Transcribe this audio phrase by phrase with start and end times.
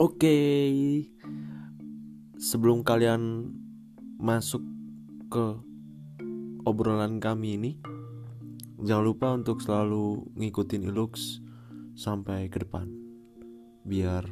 [0.00, 0.32] Oke,
[2.40, 3.52] sebelum kalian
[4.16, 4.64] masuk
[5.28, 5.60] ke
[6.64, 7.72] obrolan kami ini,
[8.80, 11.44] jangan lupa untuk selalu ngikutin Ilux
[11.92, 12.88] sampai ke depan,
[13.84, 14.24] biar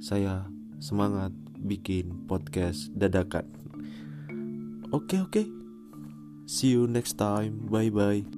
[0.00, 0.48] saya
[0.80, 3.44] semangat bikin podcast dadakan.
[4.88, 5.44] Oke oke,
[6.48, 8.37] see you next time, bye bye.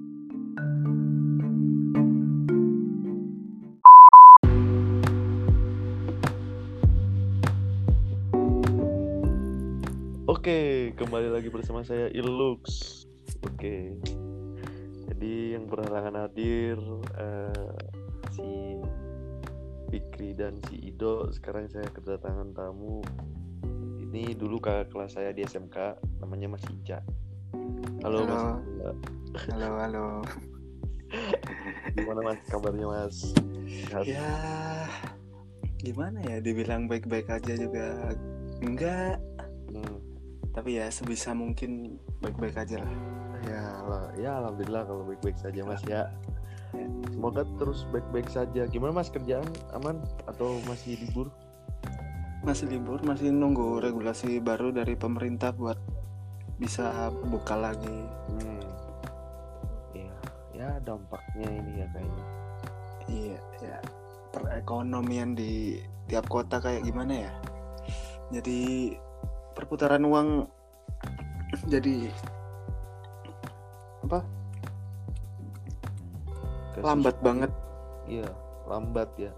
[11.01, 12.61] Kembali lagi bersama saya Ilux.
[13.49, 13.97] Oke,
[15.09, 16.77] jadi yang berhalangan hadir
[17.17, 17.81] eh,
[18.37, 18.77] si
[19.89, 21.25] Fikri dan si Ido.
[21.33, 23.01] Sekarang saya kedatangan tamu.
[23.97, 27.01] Ini dulu kakak kelas saya di SMK, namanya Mas Ica.
[28.05, 28.37] Halo, Mas.
[28.37, 28.53] Halo.
[28.61, 28.91] Ica.
[29.57, 30.07] Halo, halo.
[31.97, 33.17] Gimana Mas kabarnya Mas?
[33.89, 34.05] Sehat?
[34.05, 34.37] Ya,
[35.81, 36.45] gimana ya?
[36.45, 38.13] Dibilang baik-baik aja juga
[38.61, 39.17] enggak.
[39.73, 40.10] Hmm.
[40.51, 42.93] Tapi ya sebisa mungkin baik-baik aja lah.
[43.47, 46.11] Ya, lah- ya alhamdulillah kalau baik-baik saja Mas ya.
[46.71, 46.87] Ya.
[47.11, 48.67] Semoga terus baik-baik saja.
[48.67, 51.31] Gimana Mas kerjaan aman atau masih libur?
[52.41, 55.77] Masih libur, masih nunggu regulasi baru dari pemerintah buat
[56.57, 58.01] bisa buka lagi.
[58.37, 58.65] Hmm.
[59.93, 60.15] Ya,
[60.57, 62.25] ya dampaknya ini ya kayaknya.
[63.11, 63.77] Iya, ya.
[64.31, 67.33] Perekonomian di tiap kota kayak gimana ya?
[68.31, 68.95] Jadi
[69.55, 70.49] perputaran uang
[71.67, 72.09] jadi
[74.07, 74.25] apa?
[76.75, 77.27] Kayak Lambat susah.
[77.27, 77.51] banget.
[78.11, 78.29] Iya,
[78.67, 79.33] lambat ya.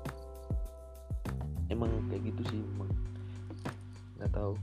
[1.72, 2.90] Emang kayak gitu sih emang.
[4.20, 4.54] Nggak tahu.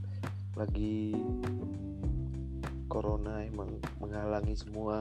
[0.58, 1.14] Lagi
[2.90, 4.98] corona emang menghalangi semua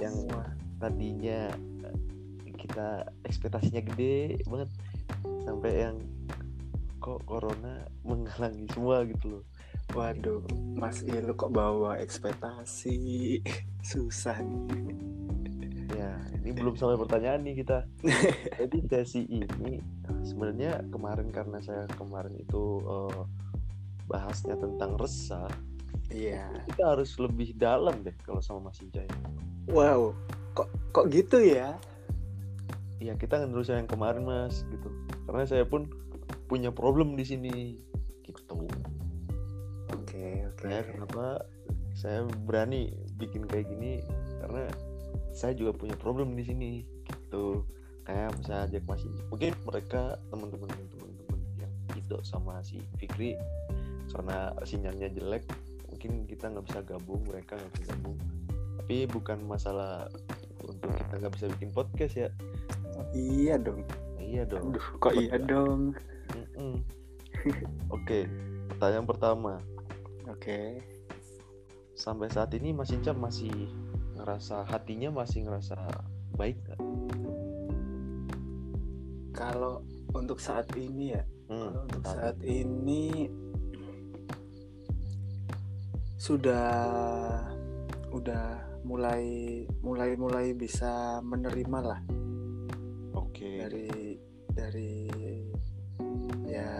[0.00, 0.44] yang Semua.
[0.80, 1.52] tadinya
[1.84, 4.70] eh, kita ekspektasinya gede banget
[5.44, 5.96] sampai yang
[7.06, 9.44] kok corona menghalangi semua gitu loh.
[9.94, 10.42] Waduh,
[10.74, 13.38] Mas Ilu kok bawa ekspektasi
[13.94, 14.66] susah nih.
[15.94, 17.86] Ya, ini belum sampai pertanyaan nih kita.
[18.58, 19.78] Jadi sesi ini
[20.26, 23.22] sebenarnya kemarin karena saya kemarin itu eh,
[24.10, 25.46] bahasnya tentang resah,
[26.10, 26.50] Iya.
[26.66, 29.06] kita harus lebih dalam deh kalau sama Mas ini.
[29.70, 30.10] Wow,
[30.58, 31.78] kok kok gitu ya?
[32.98, 34.90] Iya, kita ngerusak yang kemarin Mas gitu.
[35.26, 35.86] Karena saya pun
[36.46, 37.54] punya problem di sini
[38.26, 38.66] gitu.
[39.94, 40.62] Oke, oke.
[40.66, 41.24] Saya kenapa
[41.96, 44.02] saya berani bikin kayak gini
[44.42, 44.68] karena
[45.32, 46.70] saya juga punya problem di sini
[47.06, 47.66] gitu.
[48.06, 49.22] Kayak bisa ajak Mas Inca.
[49.34, 53.34] Mungkin mereka teman-teman teman-teman yang Ido sama si Fikri
[54.14, 55.44] karena sinyalnya jelek
[55.90, 58.18] mungkin kita nggak bisa gabung mereka nggak bisa gabung
[58.78, 60.06] tapi bukan masalah
[60.62, 62.28] untuk kita nggak bisa bikin podcast ya
[63.12, 63.84] Iya dong.
[64.16, 65.92] Nah, iya dong Aduh, kok iya dong?
[66.56, 66.80] Mm-mm.
[67.96, 68.20] oke
[68.72, 69.52] pertanyaan pertama
[70.26, 70.82] Oke.
[71.94, 73.52] sampai saat ini Mas Inca masih
[74.18, 75.76] ngerasa hatinya masih ngerasa
[76.34, 76.80] baik nggak?
[79.36, 79.84] Kalau
[80.16, 83.30] untuk saat ini ya, Hmm, kalau untuk saat saat ini
[86.18, 86.74] sudah
[88.10, 88.46] udah
[88.82, 92.00] mulai mulai mulai bisa menerima lah
[93.14, 94.18] oke dari
[94.50, 95.06] dari
[96.56, 96.72] ya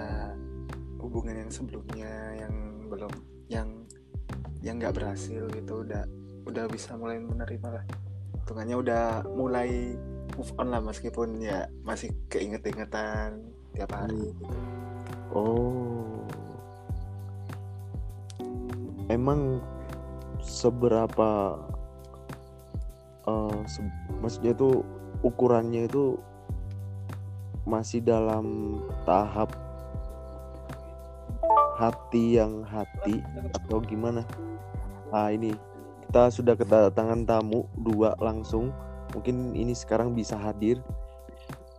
[0.97, 2.55] hubungan yang sebelumnya yang
[2.89, 3.13] belum
[3.53, 3.69] yang
[4.65, 6.03] yang nggak berhasil gitu udah
[6.49, 7.85] udah bisa mulai menerima lah
[8.43, 9.99] hitungannya udah mulai
[10.39, 13.43] move on lah meskipun ya masih keinget-ingetan
[13.75, 14.55] tiap hari gitu.
[15.35, 16.23] Oh.
[19.07, 19.63] Emang
[20.43, 21.59] seberapa
[23.27, 24.87] eh se- maksudnya itu
[25.27, 26.19] ukurannya itu
[27.67, 29.51] masih dalam tahap
[31.77, 33.21] hati yang hati
[33.53, 34.25] atau gimana?
[35.13, 35.55] Ah ini
[36.09, 38.73] kita sudah kedatangan tamu dua langsung.
[39.15, 40.81] Mungkin ini sekarang bisa hadir.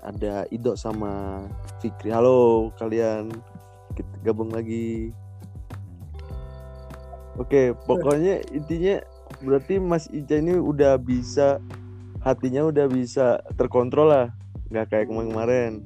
[0.03, 1.43] Ada Ido sama
[1.81, 2.13] Fikri.
[2.13, 3.33] Halo kalian.
[3.97, 5.11] Kita gabung lagi.
[7.37, 8.97] Oke, pokoknya intinya
[9.45, 11.61] berarti Mas Ica ini udah bisa
[12.25, 14.27] hatinya udah bisa terkontrol lah.
[14.73, 15.85] Nggak kayak kemarin-kemarin.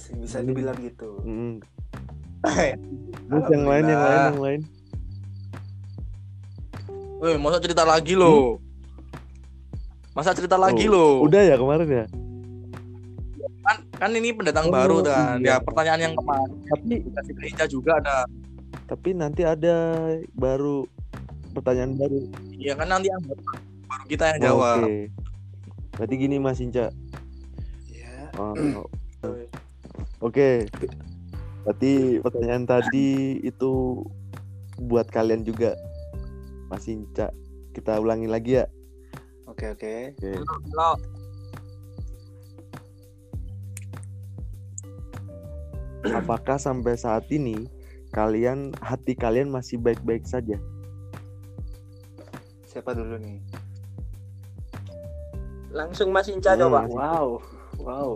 [0.00, 1.10] Iya sih bisa Ini- dibilang gitu.
[1.20, 1.54] Mm.
[3.28, 4.60] Terus yang lain, yang lain, yang lain.
[7.20, 8.56] Woi, masa cerita lagi lo?
[10.10, 11.28] Masa cerita lagi Oh, lo?
[11.28, 12.04] Udah ya kemarin ya.
[13.60, 15.36] Kan, kan ini pendatang Oh, baru kan.
[15.36, 15.52] iya.
[15.52, 18.24] Ya pertanyaan yang kemarin Tapi kasih gereja juga ada.
[18.88, 20.02] tapi nanti ada
[20.32, 20.82] baru
[21.52, 22.24] pertanyaan baru.
[22.50, 23.42] Iya kan nanti yang baru
[24.08, 24.82] kita yang jawab.
[24.82, 25.12] Oke.
[25.92, 26.88] Berarti gini Mas Inca.
[27.86, 28.56] ya Oh,
[30.20, 30.68] Oke.
[31.64, 34.04] Berarti pertanyaan tadi itu
[34.80, 35.76] buat kalian juga.
[36.68, 37.32] Mas Inca.
[37.72, 38.66] Kita ulangi lagi ya.
[39.44, 39.94] oke oke.
[40.16, 40.94] Kalau
[46.10, 47.68] Apakah sampai saat ini
[48.10, 50.58] kalian hati kalian masih baik-baik saja?
[52.70, 53.42] siapa dulu nih
[55.74, 56.70] langsung Mas Inca Hmm.
[56.70, 56.86] coba.
[56.86, 57.28] wow
[57.82, 58.10] wow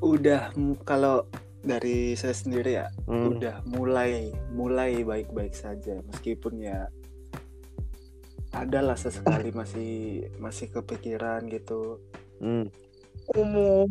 [0.00, 0.50] udah
[0.82, 1.28] kalau
[1.60, 3.36] dari saya sendiri ya Hmm.
[3.36, 6.88] udah mulai mulai baik-baik saja meskipun ya
[8.50, 9.90] adalah sesekali masih
[10.36, 12.00] masih kepikiran gitu
[12.40, 12.72] Hmm.
[13.30, 13.84] Umum.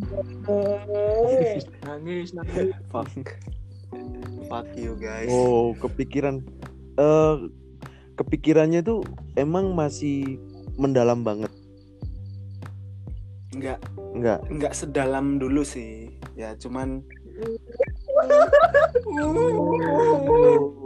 [1.86, 2.74] Nangis, nangis.
[2.92, 3.08] fuck
[4.50, 6.42] fuck you guys Oh, kepikiran.
[6.98, 7.36] Eh,
[8.18, 9.06] kepikirannya tuh
[9.36, 10.42] emang masih
[10.76, 11.54] mendalam banget.
[13.52, 13.78] nggak
[14.16, 14.40] Enggak.
[14.50, 17.06] nggak sedalam dulu sih ya cuman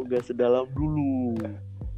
[0.03, 1.39] enggak sedalam dulu.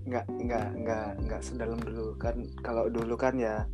[0.05, 3.65] nggak nggak nggak nggak sedalam dulu kan kalau dulu kan ya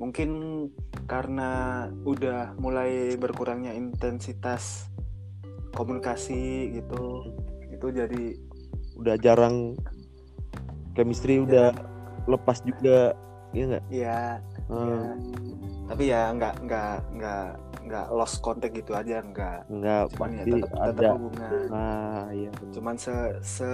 [0.00, 0.72] mungkin
[1.04, 4.88] karena udah mulai berkurangnya intensitas
[5.76, 7.28] komunikasi gitu
[7.68, 8.40] itu jadi
[9.00, 9.80] Udah jarang
[10.92, 11.72] chemistry udah
[12.28, 13.16] lepas juga.
[13.56, 13.84] Iya enggak?
[13.90, 14.18] ya,
[14.70, 14.86] Hmm.
[14.86, 15.00] ya
[15.90, 17.46] tapi ya nggak nggak nggak
[17.90, 21.08] nggak lost contact gitu aja nggak Enggak cuman ya tetap tetap ada.
[21.18, 23.68] hubungan Ah, iya cuman se, se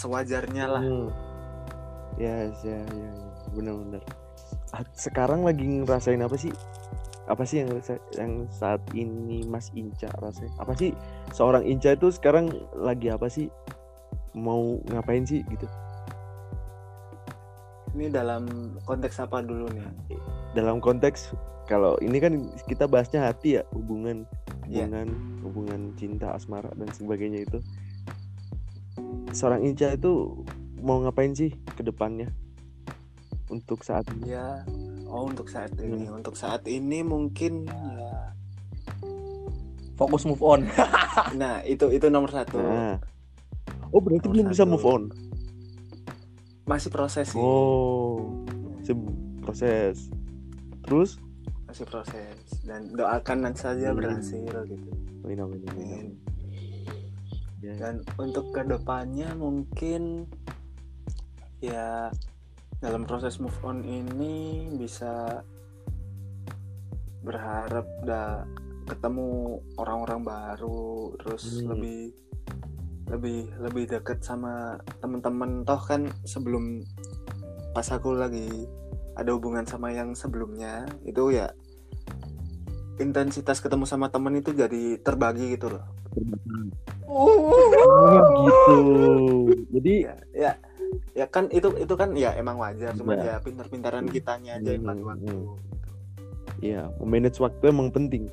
[0.00, 1.08] sewajarnya lah Hmm.
[2.14, 3.10] Yes, ya, ya, ya.
[3.50, 3.98] benar-benar.
[4.70, 6.54] Ah, Sekarang lagi ngerasain apa sih?
[7.26, 7.74] Apa sih yang
[8.14, 10.46] yang saat ini Mas Inca rasain?
[10.56, 10.94] Apa sih
[11.34, 13.50] seorang Inca itu sekarang lagi apa sih?
[14.30, 15.66] Mau ngapain sih gitu?
[17.94, 18.44] Ini dalam
[18.82, 19.86] konteks apa dulu nih
[20.52, 21.30] Dalam konteks
[21.64, 22.36] kalau ini kan
[22.66, 24.28] kita bahasnya hati ya, hubungan,
[24.64, 24.84] Iya.
[24.84, 25.08] hubungan,
[25.40, 27.58] hubungan cinta, asmara dan sebagainya itu.
[29.30, 30.44] Seorang Inca itu
[30.78, 32.28] mau ngapain sih ke depannya?
[33.46, 34.30] Untuk saat ini?
[34.30, 34.60] ya
[35.06, 36.18] oh untuk saat ini Hmm.
[36.18, 38.34] untuk saat ini mungkin ya
[39.94, 40.66] Fokus move on.
[41.38, 42.58] Nah, itu itu nomor satu.
[42.58, 42.98] Nah.
[43.88, 44.72] Oh, berarti Nomor belum bisa satu.
[44.74, 45.02] move on.
[46.64, 47.36] Masih proses sih.
[47.36, 48.40] Oh,
[48.80, 48.96] se-
[49.38, 50.08] proses.
[50.82, 51.20] Terus?
[51.66, 52.36] Masih proses.
[52.62, 53.98] Dan doakan nanti saja Hmm.
[53.98, 54.90] berhasil gitu.
[55.22, 56.06] Amin, amin, amin.
[57.60, 57.72] Ya.
[57.76, 60.28] Dan untuk ke depannya mungkin
[61.58, 62.12] ya
[62.78, 65.40] dalam proses move on ini bisa
[67.20, 68.44] berharap dah
[68.84, 69.28] ketemu
[69.74, 71.72] orang-orang baru terus Hmm.
[71.72, 72.12] lebih
[73.08, 76.80] lebih lebih deket sama teman-teman toh kan sebelum
[77.72, 78.64] pas aku lagi
[79.14, 81.52] ada hubungan sama yang sebelumnya itu ya
[82.96, 85.84] intensitas ketemu sama temen itu jadi terbagi gitu loh
[87.04, 88.78] Oh, gitu.
[89.74, 90.52] Jadi ya ya
[91.12, 93.36] ya kan itu itu kan ya emang wajar cuman Ya.
[93.36, 95.42] ya pintar-pintaran kitanya aja yang Hmm, bagi waktu hmm.
[95.42, 95.90] gitu.
[96.62, 98.30] ya, memanage waktu emang penting.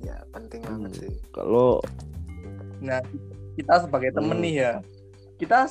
[0.00, 1.00] ya penting banget Hmm.
[1.04, 1.82] sih Kalau
[2.80, 3.02] Nah,
[3.60, 4.44] kita sebagai temen Hmm.
[4.44, 4.72] nih ya,
[5.36, 5.68] kita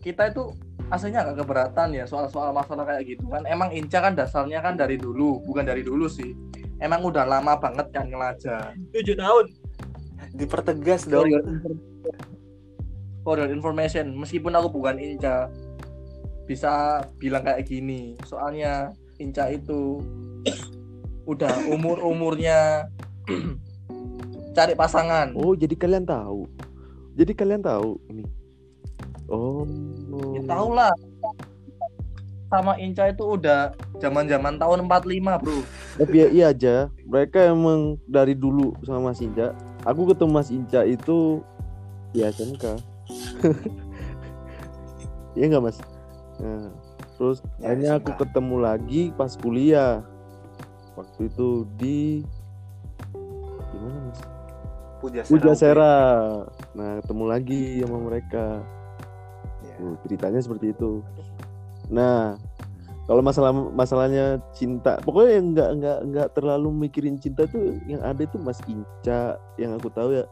[0.00, 0.52] kita itu
[0.86, 3.42] aslinya agak keberatan ya soal-soal masalah kayak gitu kan.
[3.44, 6.30] Emang Inca kan dasarnya kan dari dulu, bukan dari dulu sih.
[6.78, 8.76] Emang udah lama banget kan ngelajah.
[8.92, 9.46] Tujuh tahun.
[10.36, 11.80] dipertegas For dong your, infor-
[13.24, 15.48] for your information, meskipun aku bukan Inca,
[16.44, 18.20] bisa bilang kayak gini.
[18.22, 20.04] Soalnya Inca itu
[21.24, 22.84] udah umur-umurnya
[24.56, 25.32] cari pasangan.
[25.34, 26.44] oh, jadi kalian tahu.
[27.16, 28.24] Jadi kalian tahu ini.
[29.32, 29.64] Oh.
[30.36, 30.92] Ya tahu lah.
[32.46, 35.58] Sama Inca itu udah zaman-zaman tahun 45, Bro.
[35.98, 39.56] Tapi ya iya aja, mereka emang dari dulu sama Mas Inca.
[39.82, 41.42] Aku ketemu Mas Inca itu
[42.14, 42.64] di SMK.
[45.36, 45.76] Iya nggak Mas?
[46.40, 46.72] Nah,
[47.20, 50.00] terus Ya, akhirnya aku ketemu lagi pas kuliah.
[50.96, 52.24] Waktu itu di
[53.68, 54.20] gimana Mas?
[55.04, 55.96] Puja Pujasera.
[56.76, 58.44] Nah, ketemu lagi sama mereka.
[59.64, 59.74] Ya.
[59.80, 61.00] Tuh, ceritanya seperti itu.
[61.88, 62.36] Nah,
[63.08, 68.28] kalau masalah masalahnya cinta, pokoknya yang nggak nggak nggak terlalu mikirin cinta tuh yang ada
[68.28, 70.24] itu Mas Inca yang aku tahu ya.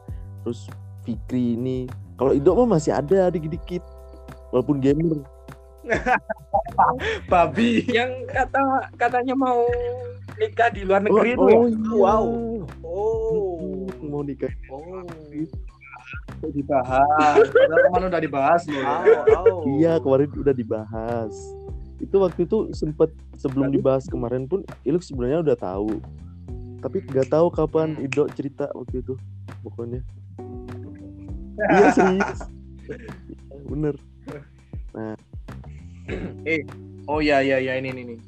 [0.45, 0.69] Terus
[1.01, 1.89] Fikri ini.
[2.15, 3.81] Kalau Ido mah masih ada dikit-dikit.
[4.53, 5.21] Walaupun gamer.
[7.31, 7.85] Babi.
[7.93, 9.61] yang kata katanya mau
[10.41, 11.57] nikah di luar Oh, negeri itu oh ya?
[11.69, 11.93] iya.
[11.93, 12.25] Wow.
[12.81, 13.85] Oh.
[14.01, 14.49] Mau nikah.
[14.73, 15.05] Oh.
[16.45, 17.45] Untuk dibahas.
[17.49, 18.81] Padahal kemarin udah dibahas loh.
[18.81, 18.95] ya.
[19.65, 21.33] Iya kemarin udah dibahas.
[21.97, 23.09] Itu waktu itu sempet
[23.39, 25.97] sebelum dibahas kemarin pun Iluk sebenarnya udah tahu.
[26.79, 27.97] Tapi nggak tahu kapan.
[27.97, 29.13] Ido cerita waktu itu.
[29.65, 30.01] Pokoknya.
[31.71, 32.39] iya serius.
[32.85, 33.97] Iya, Bener.
[37.09, 38.19] Oh iya iya iya ini ini nih.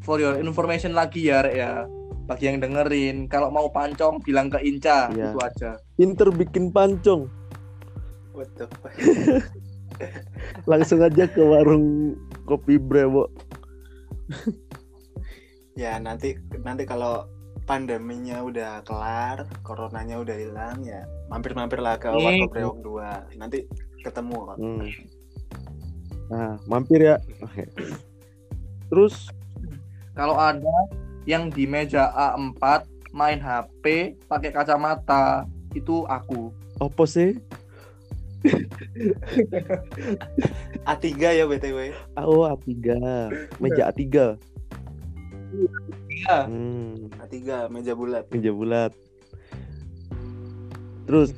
[0.00, 1.84] For your information lagi ya Rek ya.
[2.24, 5.32] Bagi yang dengerin, kalau mau pancong bilang ke Inca, Iya.
[5.32, 5.70] itu aja.
[5.96, 7.24] Pinter bikin pancong.
[8.38, 8.94] What the fuck?
[10.70, 12.14] Langsung aja ke warung
[12.46, 13.26] kopi Brewo.
[15.78, 16.34] Ya nanti
[16.66, 17.30] nanti kalau
[17.62, 22.10] pandeminya udah kelar, coronanya udah hilang ya mampir-mampir lah ke.
[22.10, 23.38] Warkop Brewok 2.
[23.38, 23.62] Nanti
[24.02, 24.58] ketemu kok.
[24.58, 24.90] Hmm.
[26.34, 27.22] Nah, mampir ya.
[27.46, 27.70] Oke.
[28.90, 29.30] Terus
[30.18, 30.78] Kalau ada
[31.30, 32.82] yang di meja A4
[33.14, 35.46] main HP pakai kacamata,
[35.78, 36.50] itu aku.
[36.82, 37.38] apa sih?
[40.90, 41.78] A3 ya BTW.
[42.18, 42.70] Oh, A3.
[43.58, 44.38] Meja A3.
[46.08, 46.36] Iya.
[46.46, 47.34] Hmm, A3
[47.72, 48.24] meja bulat.
[48.30, 48.92] meja bulat.
[51.08, 51.32] Terus,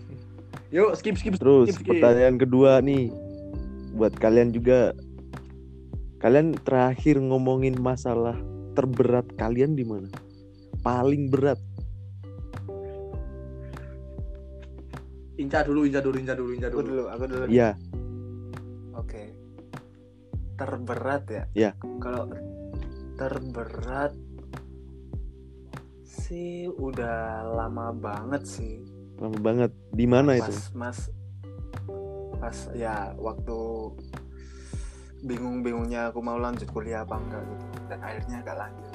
[0.71, 1.99] Yuk skip skip terus skip, skip.
[1.99, 3.11] pertanyaan kedua nih.
[3.99, 4.95] Buat kalian juga.
[6.23, 8.39] Kalian terakhir ngomongin masalah
[8.79, 10.07] terberat kalian di mana?
[10.87, 11.59] Paling berat.
[15.41, 16.89] Inca dulu, Inca dulu, Inca dulu, Inca Aku dulu.
[16.93, 17.45] dulu, aku dulu.
[17.49, 17.71] Iya,
[18.93, 19.33] Oke.
[20.61, 21.45] Terberat ya?
[21.57, 21.71] Ya.
[22.05, 22.29] Kalau
[23.17, 24.13] terberat
[26.05, 28.85] sih udah lama banget sih.
[29.17, 29.71] lama banget.
[29.97, 30.53] Di mana pas, itu?
[30.77, 30.99] Mas
[32.41, 33.59] pas ya waktu
[35.29, 38.93] bingung-bingungnya aku mau lanjut kuliah apa enggak gitu dan akhirnya gak lanjut.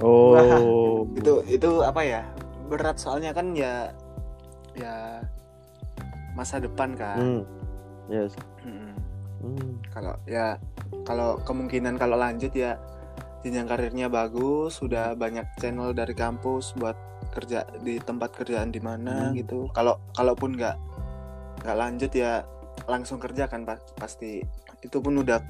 [0.00, 1.04] Oh.
[1.20, 2.22] Itu itu apa ya?
[2.66, 3.92] Berat soalnya kan ya
[4.74, 5.22] ya
[6.32, 7.16] masa depan kan.
[7.16, 7.42] Hmm.
[8.06, 8.34] Yes.
[8.60, 8.92] Hmm.
[9.88, 10.56] kalau ya
[11.04, 12.80] kalau kemungkinan kalau lanjut ya
[13.40, 16.96] jenjang karirnya bagus sudah banyak channel dari kampus buat
[17.30, 19.36] kerja di tempat kerjaan di mana Hmm.
[19.36, 20.76] gitu kalau kalaupun nggak
[21.60, 22.40] nggak lanjut ya
[22.84, 24.40] langsung kerja kan pa- pasti
[24.80, 25.44] itu pun udah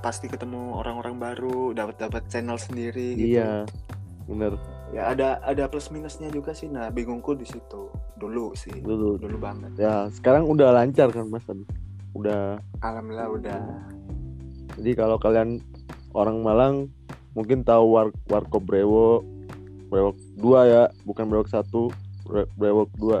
[0.00, 3.68] pasti ketemu orang-orang baru dapat dapat channel sendiri gitu Iya.
[4.24, 4.56] Bener.
[4.88, 9.18] Ya ada ada plus minusnya juga sih nah bingungku di situ dulu sih Dulu.
[9.18, 11.42] dulu banget Ya, sekarang udah lancar kan, Mas?
[12.12, 13.60] Udah alhamdulillah udah
[14.76, 15.58] Jadi kalau kalian
[16.12, 16.74] orang Malang
[17.32, 19.20] mungkin tahu war Warkop Brewo,
[19.86, 21.64] Brewok 2 ya, bukan Brewok 1,
[22.24, 23.20] Bre- Brewok 2.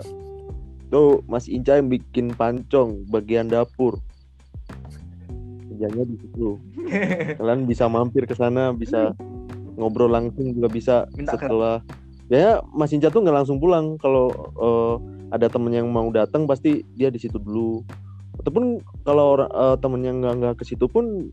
[0.88, 4.00] Tuh Mas Inca yang bikin pancong bagian dapur.
[5.66, 6.56] Kerjanya di situ.
[7.40, 9.12] Kalian bisa mampir ke sana, bisa
[9.76, 11.84] ngobrol langsung juga bisa Minta setelah.
[12.26, 14.00] Ya Mas Inca tuh nggak langsung pulang.
[14.02, 14.94] Kalau eh,
[15.30, 17.84] ada temen yang mau datang pasti dia di situ dulu.
[18.42, 21.30] Ataupun kalau eh, temennya nggak nggak ke situ pun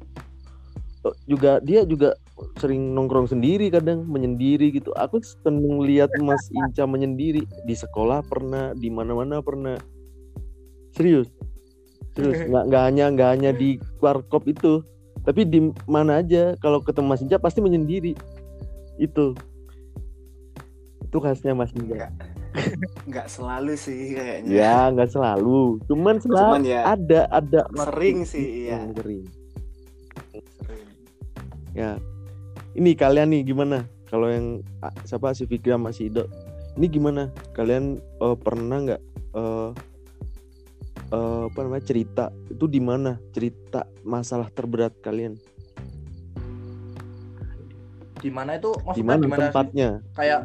[1.07, 2.13] eh, juga dia juga
[2.61, 4.93] sering nongkrong sendiri kadang menyendiri gitu.
[4.93, 7.47] Aku seneng lihat Mas Inca menyendiri.
[7.65, 9.79] Di sekolah pernah di mana-mana pernah.
[10.93, 11.25] Serius?
[12.13, 12.37] Serius.
[12.53, 14.85] Nggak nggak hanya nggak hanya di warkop itu
[15.23, 18.11] tapi di mana aja kalau ketemu Mas Inca pasti menyendiri.
[18.99, 19.33] Itu.
[21.07, 22.11] Itu khasnya Mas Inca
[23.09, 23.27] nggak.
[23.31, 24.51] Selalu sih kayaknya.
[24.51, 25.79] Ya nggak selalu.
[25.87, 28.83] Cuman selalu cuman ya ada ada sering sih iya.
[28.91, 29.23] sering.
[30.59, 30.87] Sering.
[31.71, 31.97] Ya.
[32.75, 33.87] Ini kalian nih gimana?
[34.11, 36.27] Kalau yang ah, siapa si Fikri sama si Ido.
[36.77, 37.31] Ini gimana?
[37.55, 39.01] Kalian eh, pernah nggak
[39.33, 39.92] eh
[41.13, 45.37] eh, apa namanya cerita itu di mana cerita masalah terberat kalian
[48.17, 48.71] Di mana itu?
[48.71, 49.45] di Maksudnya mana di mana sih?
[49.51, 50.41] tempatnya Kayak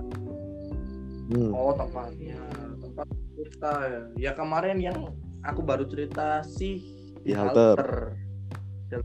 [1.28, 2.40] Hmm, oh tempatnya,
[2.80, 3.04] tempat
[3.36, 4.00] cerita ya.
[4.16, 5.12] Ya kemarin yang
[5.44, 6.80] aku baru cerita sih
[7.20, 8.16] Di halter.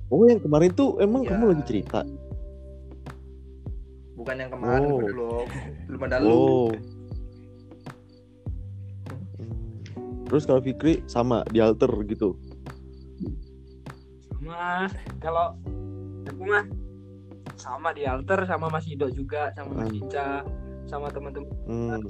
[0.08, 1.36] oh yang kemarin tuh emang Iya.
[1.36, 2.00] kamu lagi cerita
[4.16, 5.00] Bukan yang kemarin Oh.
[5.04, 5.46] belum.
[5.84, 6.72] Belum ada oh.
[10.34, 12.34] Terus kalau Fikri sama di alter gitu
[14.34, 14.90] sama
[15.22, 15.54] kalau
[16.26, 16.66] aku mah
[17.54, 20.00] sama di alter sama Mas Ido juga sama Mas Hmm.
[20.02, 20.28] Ica
[20.90, 22.02] sama teman-teman Hmm.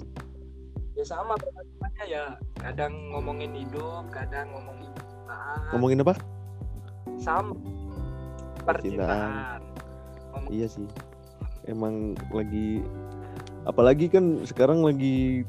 [0.96, 2.24] ya sama teman-temannya ya
[2.56, 6.16] kadang ngomongin hidup kadang ngomongin percintaan ngomongin apa
[7.20, 7.52] sama
[8.64, 9.60] percintaan
[10.32, 10.88] Ngomong- Iya sih.
[11.68, 12.82] Emang lagi
[13.64, 15.44] apalagi kan sekarang lagi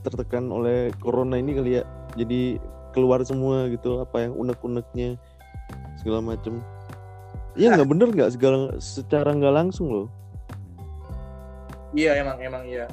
[0.00, 1.84] tertekan oleh corona ini kali ya.
[2.16, 2.56] Jadi
[2.96, 5.20] keluar semua gitu apa yang unek-uneknya
[6.00, 6.64] segala macem.
[7.52, 8.30] Iya nggak bener nggak?
[8.32, 10.08] Segala secara nggak langsung loh.
[11.92, 12.88] Iya emang emang iya.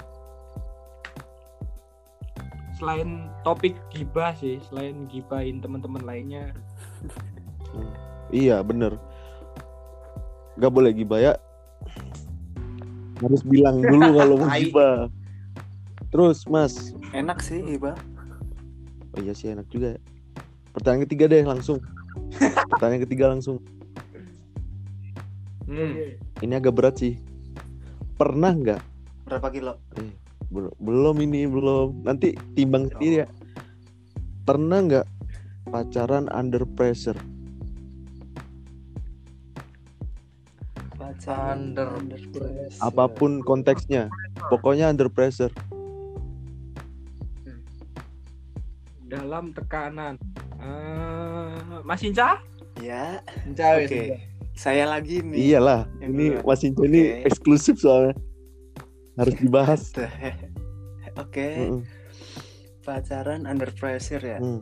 [2.74, 6.52] selain topik gibah sih selain gibahin teman-teman lainnya.
[8.28, 9.00] Iya bener.
[10.60, 11.34] Gak boleh gibah ya.
[13.24, 15.08] Harus bilang dulu kalau mau gibah.
[16.12, 16.92] Terus mas.
[17.16, 17.96] Enak sih Iba
[19.14, 19.98] Oh iya sih enak juga.
[19.98, 20.02] Ya
[20.74, 21.78] Pertanyaan ketiga deh langsung.
[22.74, 23.62] Pertanyaan ketiga langsung.
[25.70, 26.18] Hmm.
[26.42, 27.22] Ini agak berat sih.
[28.18, 28.82] Pernah nggak?
[29.30, 29.78] Berapa kilo?
[30.50, 32.02] Bel- Belum ini belum.
[32.02, 33.28] Nanti timbang sendiri ya.
[34.44, 35.08] Pernah nggak
[35.70, 37.18] pacaran under pressure?
[40.98, 42.82] Pacaran Under pressure.
[42.82, 44.10] Apa pun konteksnya
[44.50, 45.52] Pokoknya under pressure
[49.14, 50.18] dalam tekanan.
[50.58, 52.42] Eh, Mas Inca
[52.82, 53.22] ya.
[53.46, 54.04] Mencari oke.
[54.54, 55.54] Saya lagi nih.
[55.54, 56.46] Iyalah Yang Ini duluan.
[56.46, 57.26] Mas Inco ini Oke.
[57.30, 58.14] eksklusif soalnya.
[59.18, 59.82] Harus dibahas.
[61.22, 61.50] Oke.
[61.62, 61.82] Mm-mm.
[62.84, 64.44] pacaran under pressure ya?
[64.44, 64.60] Hmm.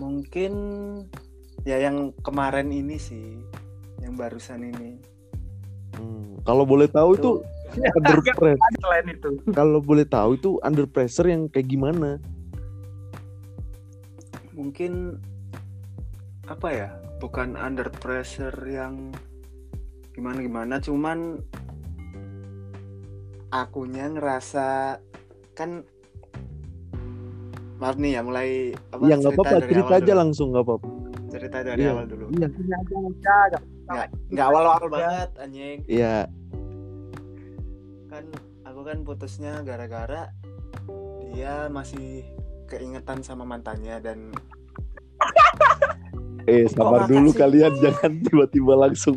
[0.00, 0.52] mungkin
[1.68, 3.36] ya yang kemarin ini sih
[4.00, 4.96] yang barusan ini
[5.92, 6.38] Hmm.
[6.42, 7.30] Kalau boleh tahu itu
[7.96, 8.58] under pressure.
[9.06, 12.18] itu Kalau boleh tahu itu under pressure yang kayak gimana?
[14.52, 15.16] mungkin
[16.44, 19.08] apa ya bukan under pressure yang
[20.12, 21.40] gimana gimana cuman
[23.48, 25.00] akunya ngerasa
[25.54, 25.80] kan
[27.78, 28.50] maaf nih ya mulai
[28.92, 30.20] apa ya nggak apa-apa dari cerita awal aja dulu.
[30.20, 30.86] langsung nggak apa-apa.
[31.30, 31.90] cerita dari Iya.
[31.90, 32.48] awal dulu Iya.
[33.90, 36.30] Nggak nggak awal awal banget anjing Iya.
[38.06, 38.24] kan
[38.62, 40.30] aku kan putusnya gara-gara
[41.30, 42.22] dia masih
[42.70, 44.18] keingetan sama mantannya dan
[46.48, 49.14] Eh sabar dulu kalian jangan tiba-tiba langsung.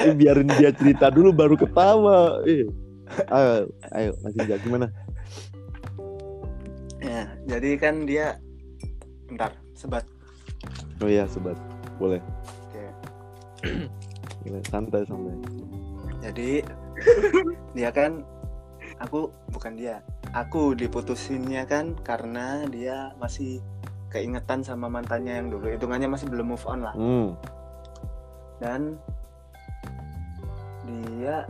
[0.00, 2.40] Eh, biarin dia cerita dulu baru ketawa.
[2.46, 2.64] Eh.
[3.28, 4.86] Ayo, ayo masih Inja, gimana?
[7.00, 8.36] ya jadi kan dia
[9.24, 10.04] bentar sebat
[11.00, 11.56] Oh iya sobat,
[11.96, 12.20] boleh.
[12.68, 12.84] Oke.
[14.44, 15.32] Boleh, Santai santai.
[16.20, 16.60] jadi
[17.76, 18.20] dia kan
[19.00, 20.04] aku bukan dia
[20.36, 23.64] aku diputusinnya kan karena dia masih
[24.12, 27.32] keingetan sama mantannya yang dulu hitungannya masih belum move on lah Hmm.
[28.60, 29.00] dan
[30.84, 31.48] dia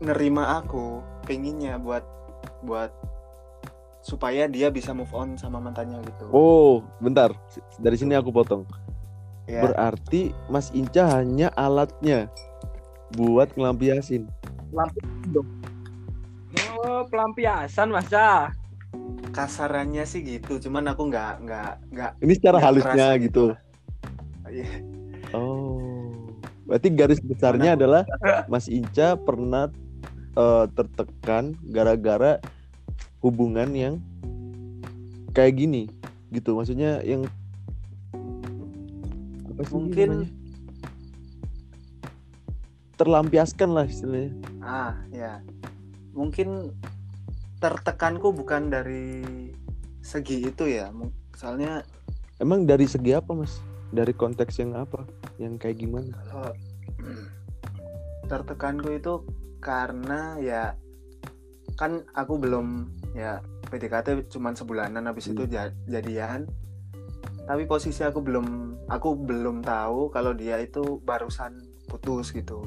[0.00, 2.04] nerima aku pengennya buat
[2.64, 2.88] buat
[4.00, 7.36] supaya dia bisa move on sama mantannya gitu Oh, bentar.
[7.76, 8.64] Dari sini aku potong.
[9.44, 12.32] ya Berarti Mas Inca hanya alatnya
[13.12, 14.24] buat ngelampiasin.
[16.78, 18.54] oh pelampiasan masa
[19.30, 23.44] kasarannya sih gitu cuman aku nggak nggak nggak Ini secara halusnya keras gitu.
[24.46, 24.66] Iya.
[25.30, 26.10] Oh.
[26.66, 28.02] Berarti garis besarnya adalah
[28.46, 29.70] Mas Inca pernah
[30.32, 32.38] eh, tertekan gara-gara
[33.20, 33.94] hubungan yang
[35.30, 35.88] kayak gini
[36.30, 36.56] gitu.
[36.56, 37.24] Maksudnya yang
[39.46, 40.30] apa sih Mungkin- namanya?
[42.96, 44.32] terlampiaskan lah istilahnya.
[44.60, 45.40] ah ya
[46.12, 46.68] mungkin
[47.56, 49.24] tertekanku bukan dari
[50.00, 50.92] segi itu ya
[51.32, 51.80] soalnya
[52.40, 53.60] Emang dari segi apa, Mas?
[53.92, 55.04] Dari konteks yang apa?
[55.36, 56.08] Yang kayak gimana?
[56.24, 56.52] kalau
[58.32, 59.20] tertekanku itu
[59.60, 60.72] karena ya
[61.76, 66.46] kan aku belum ya PDKT cuman sebulanan habis itu ja- jadian
[67.44, 68.46] tapi posisi aku belum
[68.86, 72.62] aku belum tahu kalau dia itu barusan putus gitu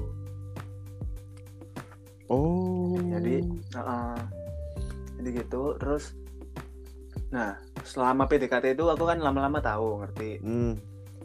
[2.28, 2.98] Oh.
[2.98, 4.16] Jadi, Heeh.
[5.20, 6.18] jadi gitu terus
[7.30, 10.74] nah selama PDKT itu aku kan lama-lama tahu ngerti Hmm.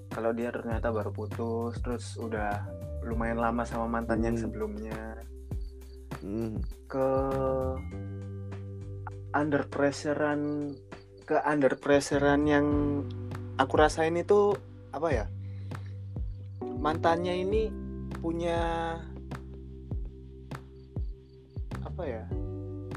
[0.09, 2.65] kalau dia ternyata baru putus terus udah
[3.03, 4.45] lumayan lama sama mantannya yang Hmm.
[4.45, 5.01] sebelumnya
[6.21, 6.61] hmm.
[6.85, 7.09] ke
[9.39, 10.75] under pressurean
[11.23, 12.67] ke under pressurean yang
[13.55, 14.59] aku rasain itu
[14.91, 15.27] apa ya
[16.83, 17.71] mantannya ini
[18.19, 18.59] punya
[21.87, 22.25] apa ya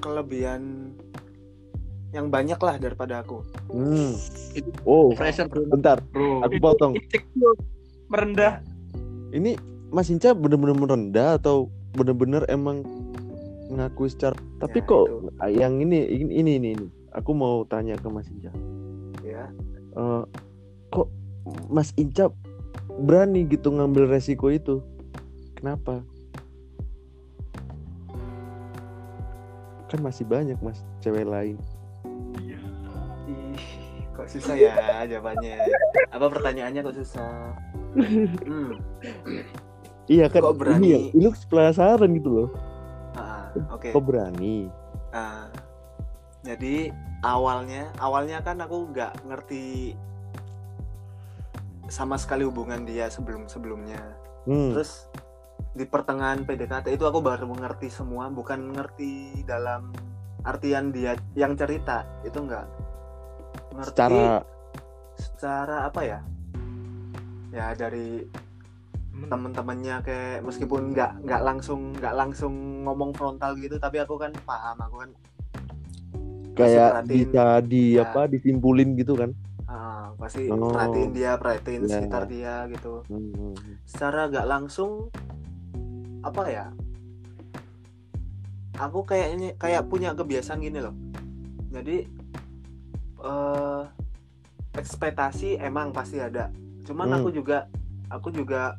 [0.02, 0.94] kelebihan
[2.12, 4.20] yang banyak lah daripada aku Hmm.
[4.84, 5.64] Oh, Pressure bro.
[5.64, 6.04] bentar.
[6.12, 6.44] bro.
[6.44, 6.92] Aku potong.
[8.12, 8.60] Merendah
[9.32, 9.56] Ini
[9.88, 12.84] Mas Inca bener-bener merendah atau bener-bener emang
[13.72, 15.18] ngakui secara tapi Ya, kok itu.
[15.56, 18.52] yang ini ini ini ini, aku mau tanya ke Mas Inca.
[19.24, 19.48] Ya.
[19.96, 20.24] Eh,
[20.92, 21.08] kok
[21.72, 22.30] Mas Inca
[23.00, 24.84] berani gitu ngambil resiko itu?
[25.56, 26.04] Kenapa?
[29.92, 31.60] Kan masih banyak mas cewek lain.
[33.28, 33.60] Ih,
[34.16, 35.60] kok susah ya jawabannya?
[36.16, 37.52] Apa pertanyaannya kok susah?
[38.48, 38.80] Hmm.
[40.08, 40.42] Iya kan.
[40.44, 41.12] Kok berani?
[41.12, 42.50] ini, ini penasaran gitu loh.
[43.72, 44.68] Oke Kok berani?
[45.12, 45.52] Ah,
[46.42, 46.90] jadi
[47.22, 49.94] awalnya awalnya kan aku nggak ngerti
[51.92, 54.00] sama sekali hubungan dia sebelum sebelumnya
[54.42, 54.74] Hmm.
[54.74, 55.06] terus
[55.78, 59.94] di pertengahan PDKT itu aku baru mengerti semua bukan ngerti dalam
[60.42, 62.66] artian dia yang cerita itu enggak
[63.78, 64.42] ngerti Secara
[65.14, 66.20] secara apa ya
[67.54, 68.26] ya dari
[69.12, 74.78] temen-temennya kayak meskipun nggak nggak langsung nggak langsung ngomong frontal gitu tapi aku kan paham
[74.80, 75.12] aku kan
[76.52, 78.04] kayak bisa di Ya.
[78.06, 79.32] apa disimpulin gitu kan.
[79.66, 80.68] ah, pasti Oh.
[80.68, 81.92] perhatiin dia perhatiin Ya.
[81.96, 83.56] sekitar dia gitu Hmm.
[83.86, 85.08] secara nggak langsung
[86.22, 86.66] apa ya
[88.76, 90.92] aku kayaknya kayak punya kebiasaan gini loh
[91.70, 92.04] jadi
[93.22, 93.82] eh
[94.74, 96.52] ekspektasi emang pasti ada
[96.84, 97.18] cuman Hmm.
[97.22, 97.68] aku juga
[98.10, 98.76] aku juga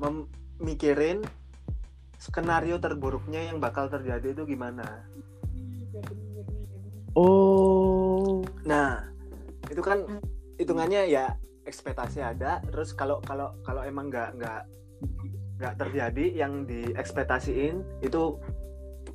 [0.00, 1.20] memikirin
[2.20, 5.04] skenario terburuknya yang bakal terjadi itu gimana
[7.18, 8.38] Oh.
[8.62, 9.02] Nah,
[9.66, 10.06] itu kan
[10.62, 11.34] hitungannya ya
[11.66, 12.62] ekspektasi ada.
[12.70, 14.62] Terus kalau kalau kalau emang nggak nggak
[15.58, 18.38] nggak terjadi yang diekspektasiin itu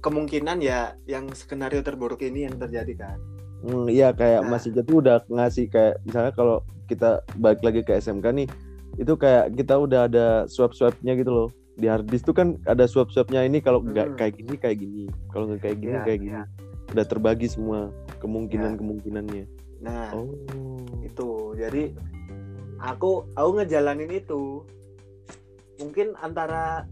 [0.04, 3.18] kemungkinan ya yang skenario terburuk ini yang terjadi kan.
[3.66, 4.50] Hmm, iya kayak Nah.
[4.54, 8.48] Mas Ica tuh udah ngasih kayak misalnya kalau kita balik lagi ke SMK nih,
[8.96, 11.50] itu kayak kita udah ada swab-swabnya gitu loh.
[11.76, 14.18] Di hard disk tuh kan ada swab-swabnya ini kalau nggak Hmm.
[14.18, 16.32] kayak gini kayak gini, kalau nggak kayak gini Iya, kayak gini.
[16.32, 16.44] iya.
[16.94, 17.90] Udah terbagi semua
[18.22, 19.44] kemungkinan-kemungkinannya.
[19.82, 20.30] Nah, Oh.
[21.02, 21.90] itu jadi
[22.78, 24.62] aku aku ngejalanin itu
[25.82, 26.86] mungkin antara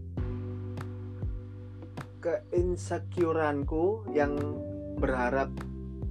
[2.20, 4.34] keinsecureanku yang
[4.96, 5.52] berharap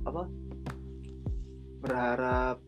[0.04, 0.28] apa
[1.84, 2.63] berharap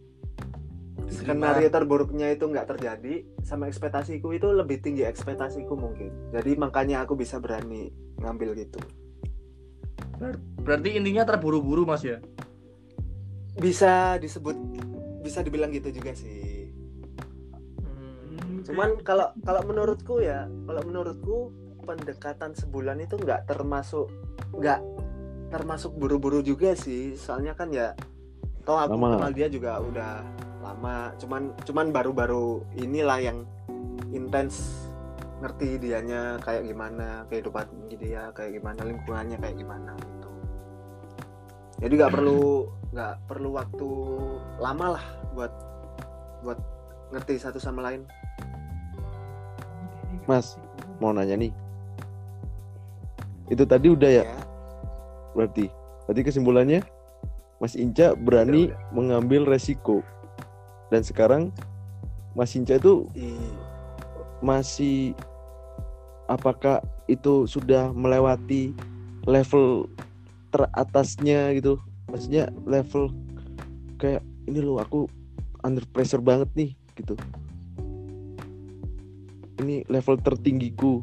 [1.08, 6.12] skenario terburuknya itu nggak terjadi sama ekspektasiku itu lebih tinggi ekspektasiku mungkin.
[6.36, 8.80] Jadi makanya aku bisa berani ngambil gitu.
[10.20, 12.20] Ber- berarti intinya terburu-buru mas ya?
[13.56, 14.56] Bisa disebut
[15.24, 16.68] bisa dibilang gitu juga sih.
[18.36, 18.66] Hmm.
[18.66, 21.54] cuman kalau kalau menurutku ya kalau menurutku
[21.86, 24.10] pendekatan sebulan itu nggak termasuk
[24.52, 24.82] nggak
[25.54, 27.14] termasuk buru-buru juga sih.
[27.16, 27.94] Soalnya kan ya
[28.66, 29.22] toh aku Lama.
[29.22, 30.26] kenal dia juga udah
[30.66, 33.38] lama cuman cuman baru-baru inilah yang
[34.10, 34.90] intens
[35.40, 40.30] ngerti dianya kayak gimana kehidupan dia kayak gimana lingkungannya kayak gimana gitu
[41.78, 43.90] jadi nggak perlu nggak perlu waktu
[44.58, 45.06] lama lah
[45.38, 45.54] buat
[46.42, 46.60] buat
[47.14, 48.02] ngerti satu sama lain
[50.26, 50.58] Mas,
[50.98, 51.54] mau nanya nih.
[53.46, 54.26] Itu tadi udah ya,
[55.38, 55.70] berarti.
[56.10, 56.82] Berarti kesimpulannya
[57.66, 60.06] Mas Inca berani Udah, mengambil resiko.
[60.94, 61.50] Dan sekarang
[62.38, 63.58] Mas Inca itu I-
[64.38, 65.18] masih
[66.30, 68.70] apakah itu sudah melewati
[69.26, 69.90] level
[70.54, 71.82] teratasnya gitu?
[72.06, 73.10] Maksudnya level
[73.98, 75.10] kayak ini loh aku
[75.66, 77.18] under pressure banget nih gitu.
[79.58, 81.02] Ini level tertinggiku.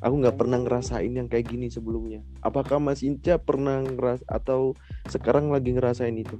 [0.00, 4.74] Aku nggak pernah ngerasain yang kayak gini sebelumnya apakah Mas Inca pernah ngeras atau
[5.08, 6.36] sekarang lagi ngerasain itu?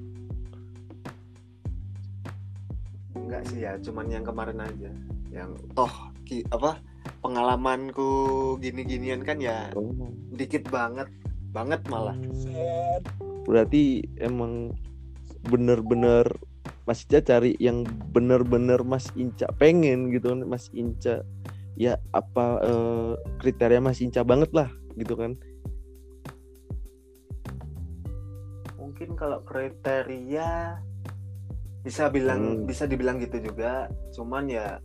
[3.15, 4.91] Enggak sih ya cuman yang kemarin aja.
[5.33, 5.95] Yang toh
[6.27, 6.83] ki- apa
[7.23, 8.11] pengalamanku
[8.59, 9.89] gini-ginian kan ya oh.
[10.35, 11.09] dikit banget
[11.55, 12.19] banget malah.
[13.47, 14.75] Berarti emang
[15.47, 16.27] bener-bener
[16.83, 20.43] Mas Inca cari yang bener-bener Mas Inca pengen gitu kan.
[20.45, 21.23] Mas Inca
[21.79, 25.41] ya apa eh, kriteria Mas Inca banget lah gitu kan
[29.03, 30.79] mungkin kalau kriteria
[31.83, 32.71] bisa bilang Hmm.
[32.71, 33.91] bisa dibilang gitu juga.
[34.15, 34.79] Cuman ya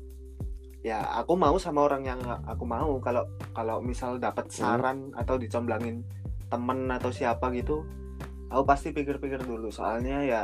[0.82, 2.98] ya aku mau sama orang yang aku mau.
[2.98, 6.02] Kalau kalau misal dapat saran atau dicomblangin
[6.50, 7.86] temen atau siapa gitu
[8.50, 9.70] aku pasti pikir-pikir dulu.
[9.70, 10.42] Soalnya ya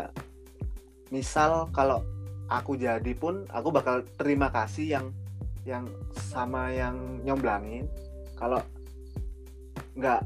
[1.09, 2.05] misal kalau
[2.53, 5.05] aku jadi pun aku bakal terima kasih yang
[5.65, 7.89] yang sama yang nyomblangin.
[8.37, 8.61] Kalau
[9.97, 10.21] nggak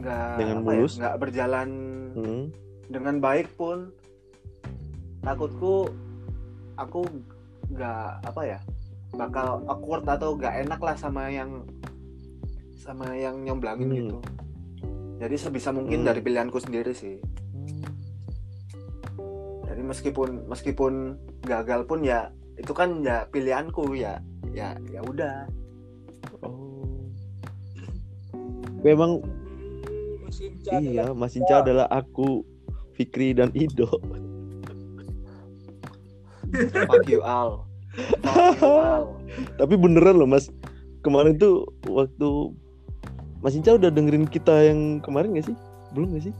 [0.00, 0.92] nggak Dengan ya, mulus?
[0.96, 1.68] nggak berjalan
[2.10, 2.44] Hmm.
[2.90, 3.94] dengan baik pun
[5.20, 5.86] takutku
[6.74, 7.06] aku
[7.70, 8.58] nggak apa ya
[9.12, 11.62] bakal awkward atau nggak enak lah sama yang
[12.74, 13.96] sama yang nyomblangin Hmm.
[13.96, 14.18] gitu
[15.20, 16.08] jadi sebisa mungkin Hmm.
[16.08, 17.20] dari pilihanku sendiri sih
[19.62, 20.92] jadi meskipun meskipun
[21.44, 24.18] gagal pun ya itu kan ya pilihanku ya
[24.50, 25.46] ya ya udah
[26.42, 26.98] oh
[28.82, 29.20] memang
[30.30, 32.46] Mas Inca iya adalah- Mas Inca adalah aku
[32.94, 33.90] Fikri dan Ido
[36.86, 37.66] fuck you all.
[39.54, 40.50] Tapi beneran loh Mas.
[41.00, 42.50] Kemarin tuh waktu
[43.38, 45.56] Mas Inca udah dengerin kita yang kemarin gak sih?
[45.90, 46.34] Belum gak sih?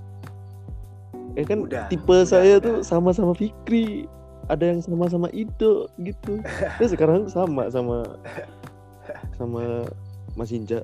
[1.39, 2.67] Ya kan Udah, tipe udah, saya udah.
[2.67, 4.11] tuh sama-sama Fikri.
[4.51, 6.43] Ada yang sama-sama Ido gitu.
[6.79, 8.03] Terus sekarang sama sama
[9.39, 9.87] sama
[10.35, 10.83] Mas Inca.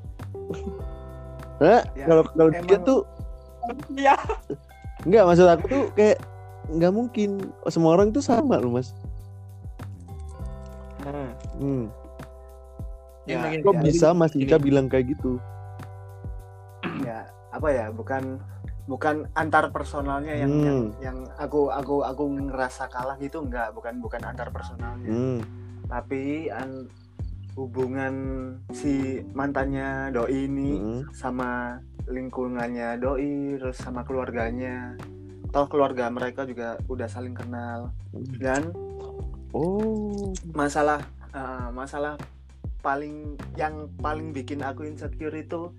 [1.57, 3.01] Nah, Ya, kalau kalau dia tuh
[3.91, 4.15] Iya.
[5.03, 6.19] Enggak, maksud aku tuh kayak
[6.69, 7.31] nggak mungkin
[7.67, 8.91] semua orang tuh sama loh mas.
[11.01, 11.31] Hmm.
[11.57, 11.85] Hmm.
[13.25, 14.35] Ya, Gini, Kok ya, bisa Mas.
[14.35, 15.39] Inca bilang kayak gitu?
[16.99, 18.39] ya apa ya bukan
[18.87, 20.63] bukan antar personalnya yang Hmm.
[20.63, 25.39] yang yang aku aku aku ngerasa kalah gitu enggak bukan bukan antar personalnya Hmm.
[25.85, 26.87] tapi an,
[27.57, 28.15] hubungan
[28.71, 31.03] si mantannya doi ini Hmm.
[31.11, 34.95] sama lingkungannya doi terus sama keluarganya
[35.51, 37.91] toh keluarga mereka juga udah saling kenal
[38.37, 38.71] dan
[39.51, 40.37] Oh.
[40.53, 41.01] masalah
[41.33, 42.21] eh, masalah
[42.79, 45.73] paling yang paling bikin aku insecure itu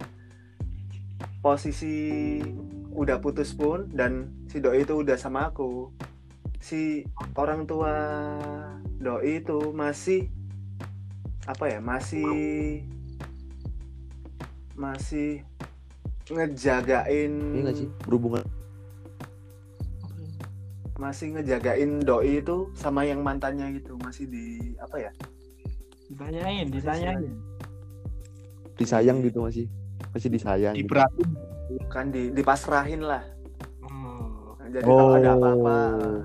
[1.40, 2.42] posisi
[2.92, 5.94] udah putus pun dan si doi itu udah sama aku
[6.58, 7.06] si
[7.38, 7.94] orang tua
[8.98, 10.34] doi itu masih
[11.48, 12.84] apa ya masih
[14.76, 15.42] masih
[16.28, 18.44] ngejagain Ini nggak sih berhubungan?
[20.98, 25.12] masih ngejagain doi itu sama yang mantannya gitu masih di apa ya
[26.10, 27.22] ditanyain ditanyain
[28.78, 29.66] Disayang gitu masih
[30.14, 30.74] masih disayang.
[30.78, 30.86] Gitu.
[30.90, 31.30] Diberatin.
[31.90, 33.22] kan di dipasrahin lah
[33.86, 34.58] oh.
[34.58, 35.38] Nah, jadi kalau ada Oh.
[35.38, 35.78] apa-apa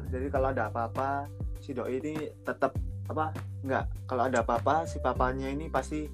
[0.09, 1.09] jadi kalau ada apa-apa
[1.61, 2.73] si doi ini tetap
[3.13, 6.11] apa enggak kalau ada apa-apa si papanya ini pasti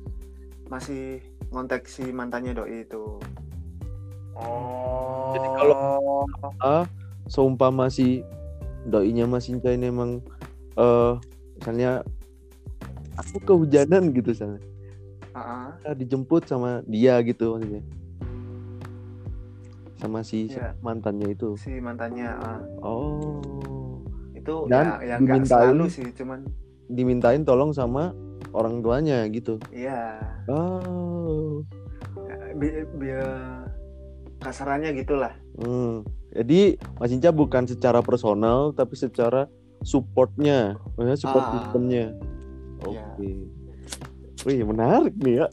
[0.66, 3.16] masih ngontek si mantannya doi itu
[4.38, 5.34] Oh.
[5.34, 6.30] Jadi kalau-
[6.62, 6.86] Ah,
[7.26, 8.22] seumpama si
[8.84, 10.22] doinya Mas Inca ini emang
[10.72, 11.12] eh
[11.58, 12.06] misalnya
[13.18, 14.62] aku kehujanan gitu misalnya.
[15.34, 17.82] Ah, Ah, dijemput sama dia gitu maksudnya.
[19.98, 20.78] Sama si Iya.
[20.78, 21.58] mantannya itu.
[21.58, 22.62] si mantannya ah.
[22.78, 23.42] Oh.
[24.30, 26.46] itu Dan ya ya nggak selalu sih cuman
[26.88, 28.16] Dimintain tolong sama
[28.50, 29.60] orang tuanya gitu.
[29.70, 30.16] iya
[30.48, 31.60] Oh.
[32.56, 33.14] bi- bi-
[34.38, 36.06] kasarannya gitulah Hmm.
[36.30, 41.52] Jadi Mas Inca bukan secara personal tapi secara supportnya, maksudnya support Ah.
[41.56, 42.04] sistemnya.
[42.84, 42.94] Oke.
[43.18, 43.46] Iya.
[44.44, 45.46] Wih menarik nih ya.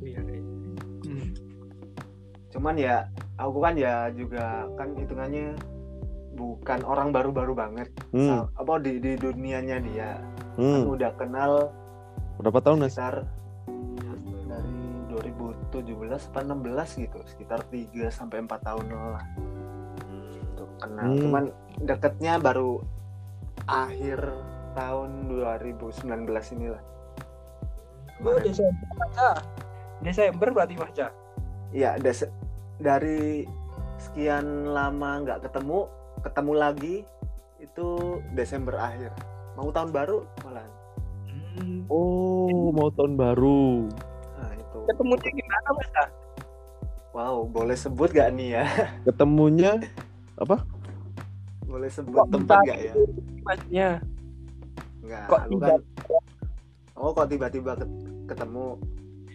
[0.00, 0.42] Iya, iya.
[1.04, 1.28] Hmm.
[2.50, 2.96] cuman ya
[3.34, 5.54] aku kan ya juga kan hitungannya
[6.34, 8.44] bukan orang baru-baru banget Hmm.
[8.44, 10.18] Sa- apa di di dunianya dia
[10.54, 10.86] kan Hmm.
[10.88, 11.70] udah kenal
[12.34, 13.22] Berapa tahun sekitar
[14.44, 19.24] dari 2017 apa 16 gitu sekitar 3 sampai 4 tahun lah
[20.52, 21.20] Tuh, kenal Hmm.
[21.20, 21.44] cuman
[21.80, 22.82] deketnya baru
[23.64, 24.18] akhir
[24.74, 26.02] tahun 2019
[26.52, 26.82] inilah
[28.16, 29.30] Oh, Desember baca.
[30.00, 31.06] Desember berarti baca.
[31.70, 32.30] Iya, des-
[32.76, 33.42] dari
[33.96, 35.90] sekian lama nggak ketemu,
[36.24, 36.94] ketemu lagi
[37.60, 37.86] itu
[38.32, 39.12] Desember akhir.
[39.54, 40.66] Mau tahun baru malah.
[41.54, 41.86] Hmm.
[41.86, 43.86] Oh, mau tahun baru.
[44.40, 44.78] Nah, itu.
[44.90, 46.04] Ketemunya gimana baca?
[47.14, 48.64] Wow, boleh sebut gak nih ya?
[49.06, 49.78] Ketemunya
[50.34, 50.66] apa?
[51.62, 52.94] Boleh sebut Kok tempat gak ya?
[53.46, 53.88] Maksudnya
[55.04, 55.80] Enggak, Kok aku kan
[56.94, 58.78] Oh, kok tiba-tiba ket- ketemu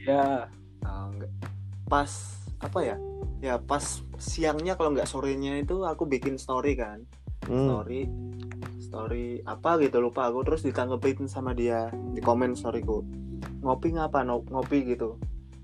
[0.03, 0.47] ya
[0.83, 1.31] Ah, enggak.
[1.87, 2.11] Pas
[2.59, 2.95] apa ya?
[3.39, 7.03] Ya pas siangnya kalau nggak sorenya itu aku bikin story kan.
[7.47, 7.65] Hmm.
[7.71, 8.03] story
[8.77, 10.43] story apa gitu lupa aku.
[10.43, 12.99] Terus ditanggepin sama dia di komen storyku.
[13.63, 14.27] Ngopi ngapa?
[14.27, 15.15] No, ngopi gitu.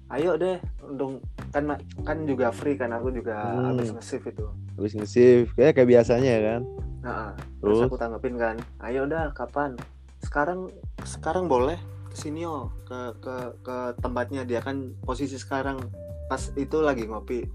[0.08, 3.76] Ayo deh untung kan kan juga free kan aku juga Hmm.
[3.76, 4.46] habis nge-save itu.
[4.78, 6.64] Habis nge-save kayak kayak biasanya ya kan.
[7.06, 7.90] nah terus Terus?
[7.92, 9.78] aku tanggepin kan ayo dah kapan?
[10.24, 10.74] Sekarang
[11.06, 11.78] sekarang boleh
[12.10, 12.72] ke sini oh.
[12.88, 14.42] Ke ke ke tempatnya.
[14.42, 15.78] Dia kan posisi sekarang
[16.26, 17.46] pas itu lagi ngopi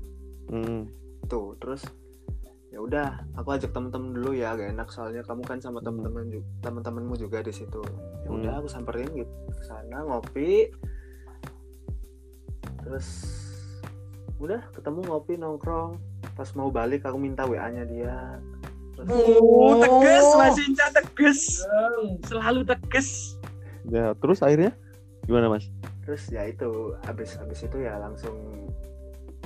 [0.50, 0.80] hmm.
[1.24, 1.86] tuh terus
[2.68, 6.46] ya udah aku ajak temen-temen dulu ya gak enak soalnya kamu kan sama temen-temen ju-
[6.60, 7.82] temen-temenmu juga di situ
[8.20, 8.60] ya udah Hmm.
[8.60, 10.70] aku samperin gitu ke sana ngopi
[12.80, 13.08] terus
[14.36, 16.00] udah ketemu ngopi nongkrong
[16.32, 18.40] pas mau balik aku minta wa nya dia
[18.94, 21.40] terus Oh, tegas Mas Inca tegas.
[22.22, 23.08] Selalu tegas.
[23.82, 24.76] Ya, terus akhirnya
[25.22, 25.68] gimana Mas?
[26.00, 26.66] terus ya itu
[27.02, 28.34] habis habis itu ya langsung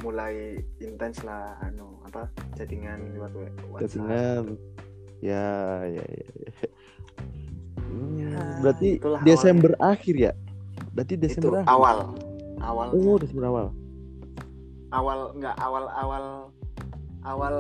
[0.05, 0.35] mulai
[0.79, 3.41] intens lah anu apa chattingan lewat wa-
[3.73, 4.45] WhatsApp Chattingan.
[5.25, 5.49] Ya,
[5.89, 6.27] ya, ya.
[6.37, 6.53] ya.
[7.81, 8.89] Hmm, Ya, berarti
[9.25, 10.33] Desember akhir ya?
[10.93, 11.73] Berarti itu Desember akhir.
[11.73, 11.97] awal
[12.61, 13.67] awal Oh, Desember awal.
[14.91, 16.25] awal nggak awal awal
[17.25, 17.55] awal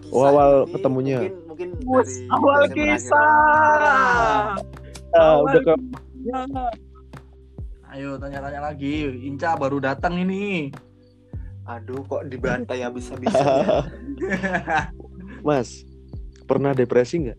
[0.00, 1.18] kisah Oh, awal ini ketemunya.
[1.20, 2.96] mungkin mungkin Bus, dari awal Desember akhir.
[2.96, 4.44] kisah.
[5.12, 5.74] Ah, udah ke
[7.90, 9.02] Ayo tanya-tanya lagi.
[9.26, 10.70] Inca baru datang ini.
[11.70, 13.86] Aduh kok dibantai habis-habisan ya.
[15.46, 15.86] Mas,
[16.50, 17.38] pernah depresi nggak?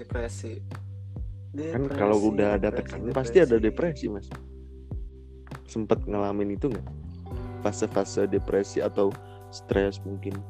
[0.00, 0.56] Depresi.
[1.52, 4.32] Kan Depresi, kalau udah ada tekanan pasti ada depresi, Mas.
[5.68, 6.88] Sempet ngalamin itu nggak?
[7.60, 9.12] Fase-fase depresi atau
[9.52, 10.40] stres mungkin?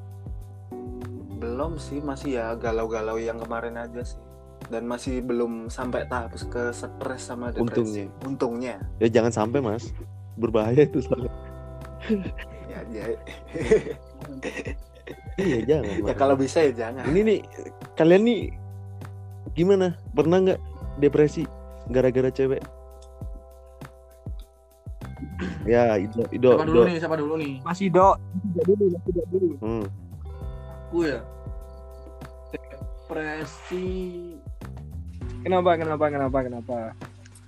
[1.42, 4.22] Belum sih, masih ya galau-galau yang kemarin aja sih.
[4.70, 8.07] Dan masih belum sampai tahap ke stres sama depresi.
[8.22, 8.79] Untungnya.
[9.03, 9.90] Ya jangan sampai, Mas.
[10.38, 11.33] Berbahaya itu soalnya.
[12.68, 13.05] Ya, ya,
[15.35, 16.05] Iya, jangan.
[16.05, 17.05] ya kalau bisa ya jangan.
[17.07, 17.38] Ini nih
[17.96, 18.40] kalian nih
[19.53, 19.96] gimana?
[20.12, 20.61] Pernah nggak
[20.98, 21.42] depresi
[21.88, 22.61] gara-gara cewek?
[25.64, 26.70] Ya, Ido, Ido, Siapa Ido.
[26.70, 26.96] dulu nih?
[26.98, 27.53] Siapa dulu nih?
[27.61, 29.85] masih dok tidak dulu tidak dulu Hmm.
[30.88, 31.18] Aku ya.
[32.48, 33.87] Depresi.
[35.40, 36.77] kenapa kenapa kenapa kenapa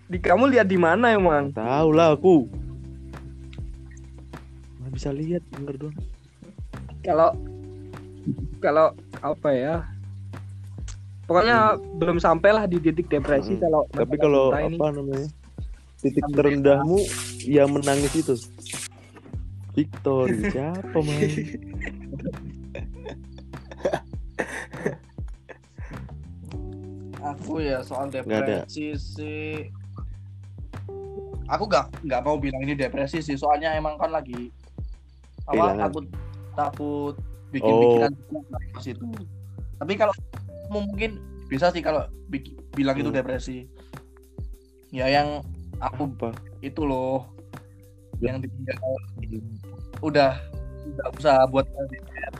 [0.06, 2.48] di kamu lihat di mana emang Tahu lah aku.
[4.90, 5.96] Nggak bisa lihat, denger doang.
[7.00, 7.30] kalau
[8.58, 8.90] kalau
[9.22, 9.74] apa ya
[11.24, 11.56] pokoknya
[11.96, 13.62] belum sampailah di titik depresi Hmm.
[13.62, 14.76] kalau Tapi kalau cinta ini.
[14.76, 15.28] apa namanya?
[15.96, 16.98] Titik terendahmu
[17.46, 18.34] yang menangis itu.
[19.70, 21.22] Victory siapa man?
[27.20, 29.68] Aku ya soal depresi sih.
[31.46, 33.36] Aku gak nggak mau bilang ini depresi sih.
[33.36, 34.48] Soalnya emang kan lagi
[35.46, 35.64] apa?
[35.78, 36.04] Takut
[36.52, 37.14] takut
[37.50, 37.80] bikin Oh.
[37.80, 38.12] pikiran
[38.76, 39.04] ke situ.
[39.78, 40.14] Tapi kalau
[40.68, 42.06] mungkin bisa sih kalau
[42.74, 43.18] bilang itu Hmm.
[43.18, 43.66] depresi.
[44.90, 45.42] Ya yang
[45.78, 46.34] aku Apa?
[46.60, 47.24] itu loh
[48.20, 48.34] Ya.
[48.34, 48.76] yang ditinggal
[50.04, 50.32] udah
[50.84, 52.32] udah usaha buat LDR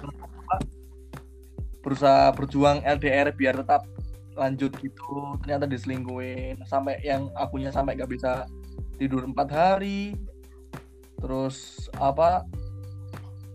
[1.80, 3.88] berusaha berjuang LDR biar tetap
[4.36, 8.44] lanjut gitu ternyata diselingkuhin sampai yang akunya sampai gak bisa
[9.00, 10.12] tidur empat hari
[11.16, 12.44] terus apa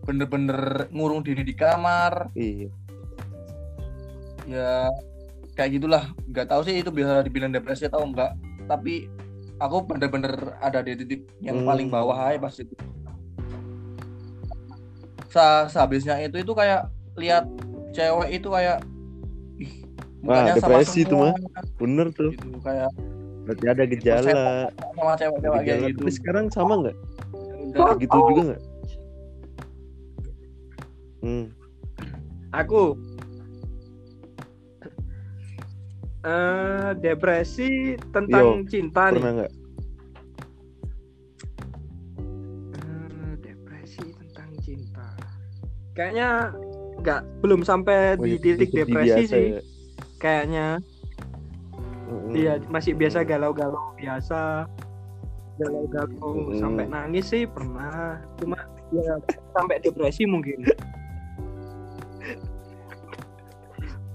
[0.05, 2.69] bener-bener ngurung diri di kamar Iya.
[4.45, 4.69] ya
[5.53, 9.09] kayak gitulah nggak tahu sih itu bisa dibilang depresi atau enggak tapi
[9.57, 11.67] aku bener-bener ada di titik yang Hmm.
[11.67, 12.75] paling bawah aja pas itu
[15.27, 17.43] Sa sehabisnya itu itu kayak lihat
[17.91, 18.79] cewek itu kayak
[19.57, 19.71] ih
[20.21, 21.35] mukanya depresi itu semua,
[21.75, 22.31] Bener tuh.
[22.31, 22.87] gitu kayak
[23.43, 24.31] Berarti ada gejala.
[24.95, 26.95] sama cewek-cewek kayak gitu Tapi sekarang sama nggak?
[27.99, 28.61] Gitu juga nggak?
[31.25, 31.49] Hmm.
[32.53, 32.93] aku
[36.21, 39.51] eh depresi tentang cinta nih Pernah nggak?
[42.73, 45.07] Eh, depresi tentang cinta
[45.93, 46.53] kayaknya
[47.01, 49.61] nggak belum sampai Oh, di itu- titik depresi biasa sih ya?
[50.17, 50.67] kayaknya
[52.05, 52.33] Mm-mm.
[52.33, 54.69] Iya masih biasa galau-galau biasa
[55.55, 56.57] galau-galau Mm-mm.
[56.57, 58.57] sampai nangis sih pernah cuma
[58.91, 59.13] ya
[59.51, 60.61] sampai depresi mungkin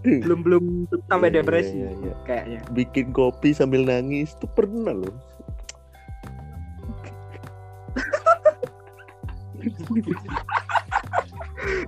[0.00, 0.64] belum belum
[1.04, 2.14] sampai Iya, iya, depresi iya, iya.
[2.24, 5.12] kayaknya Bikin kopi sambil nangis tuh pernah loh.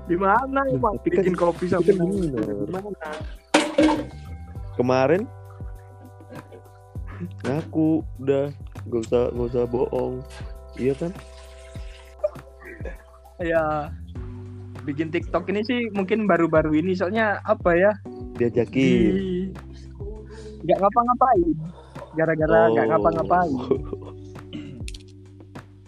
[0.05, 2.57] di mana emang Tapi kan- bikin kopi kan nangis bener.
[2.59, 2.89] di mana
[4.75, 5.23] Kemarin
[7.41, 8.51] ngaku udah
[8.83, 10.15] gak usah gak usah bohong.
[10.75, 11.13] Iya kan?
[13.39, 13.91] ya
[14.83, 17.93] bikin TikTok ini sih mungkin baru-baru ini soalnya apa ya
[18.35, 19.15] Diajakin.
[19.15, 19.55] di
[20.63, 21.55] nggak ngapa-ngapain
[22.13, 22.91] gara-gara nggak Oh.
[22.91, 23.53] ngapa-ngapain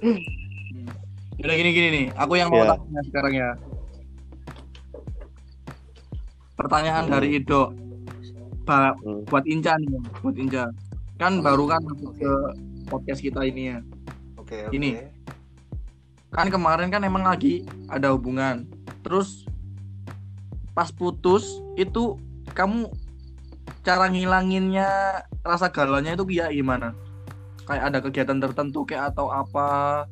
[1.34, 2.72] Udah gini gini nih, aku yang mau Ya.
[2.72, 3.50] tanya sekarang ya.
[6.54, 7.12] Pertanyaan Hmm.
[7.12, 7.74] dari Ido,
[8.62, 9.28] Ba- Hmm.
[9.28, 10.64] buat Inca nih, buat Inca.
[11.18, 12.32] Kan baru kan masuk ke
[12.86, 13.78] podcast kita ini ya.
[14.38, 14.72] Oke, oke.
[14.72, 15.04] Ini.
[16.30, 18.64] Kan kemarin kan emang lagi ada hubungan.
[19.04, 19.44] Terus
[20.72, 22.18] pas putus itu
[22.56, 22.90] kamu
[23.84, 26.96] cara ngilanginnya rasa galaunya itu kayak gimana?
[27.68, 30.04] Kayak ada kegiatan tertentu kayak atau apa?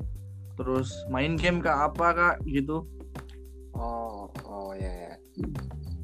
[0.61, 2.85] Terus main game kah apa kak gitu?
[3.73, 5.13] Oh, oh ya ya.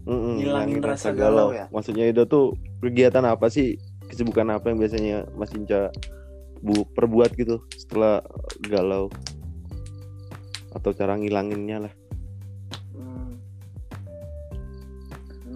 [0.08, 1.68] Mm-mm, Ngilangin rasa galau ya?
[1.68, 3.76] Maksudnya itu tuh kegiatan apa sih?
[4.08, 5.92] Kesibukan apa yang biasanya Mas Inca
[6.64, 8.24] bu perbuat gitu setelah
[8.64, 9.12] galau?
[10.72, 11.92] Atau cara ngilanginnya lah?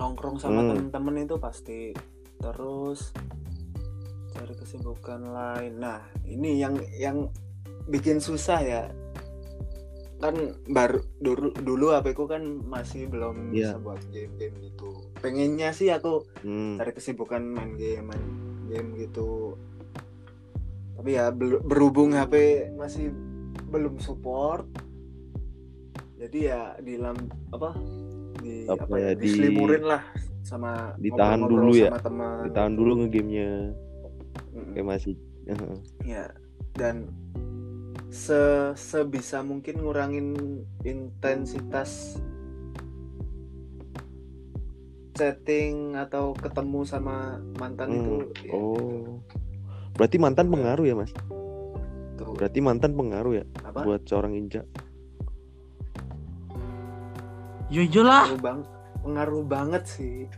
[0.02, 0.68] Nongkrong sama Hmm.
[0.74, 1.94] temen-temen itu pasti
[2.36, 3.14] terus
[4.28, 5.78] cari kesibukan lain.
[5.78, 7.30] Nah, ini yang yang
[7.84, 8.82] bikin susah ya.
[10.18, 10.34] Kan
[10.66, 13.74] baru dulu dulu HP ku kan masih belum Iya.
[13.74, 14.90] bisa buat game-game gitu.
[15.18, 16.74] pengennya sih aku Hmm.
[16.76, 18.26] cari kesibukan main game main
[18.66, 19.54] game gitu
[20.92, 21.30] tapi ya
[21.62, 22.34] berhubung HP
[22.74, 23.14] masih
[23.68, 24.66] belum support
[26.16, 27.14] jadi ya di lam
[27.50, 27.78] apa
[28.42, 30.02] di Apa apa, ya, ya, di- diselimurin lah
[30.42, 33.48] sama Ditahan ngobrol-ngobrol dulu ya, teman Ditahan dulu ngegamenya
[34.52, 34.72] Mm-mm.
[34.74, 35.14] kayak masih.
[36.02, 36.24] ya
[36.74, 37.10] dan
[38.08, 38.36] se
[38.74, 40.26] sebisa mungkin ngurangin
[40.82, 42.20] intensitas
[45.12, 49.20] chatting atau ketemu sama mantan Hmm, itu ya, Oh.
[49.92, 51.12] Berarti mantan pengaruh ya, Mas?
[52.16, 52.32] tuh.
[52.32, 54.64] Berarti mantan pengaruh ya apa buat seorang Inja.
[57.72, 58.28] Yo yo lah.
[58.28, 58.60] pengaruh bang
[59.02, 60.28] pengaruh banget sih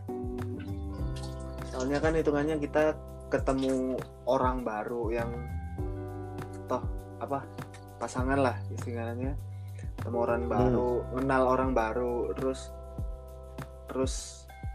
[1.67, 2.95] soalnya kan hitungannya kita
[3.27, 5.29] ketemu orang baru yang
[6.65, 6.79] toh
[7.19, 7.43] apa
[7.99, 9.35] pasangan lah istilahnya
[9.99, 12.71] ketemu orang baru kenal orang baru terus
[13.85, 14.13] terus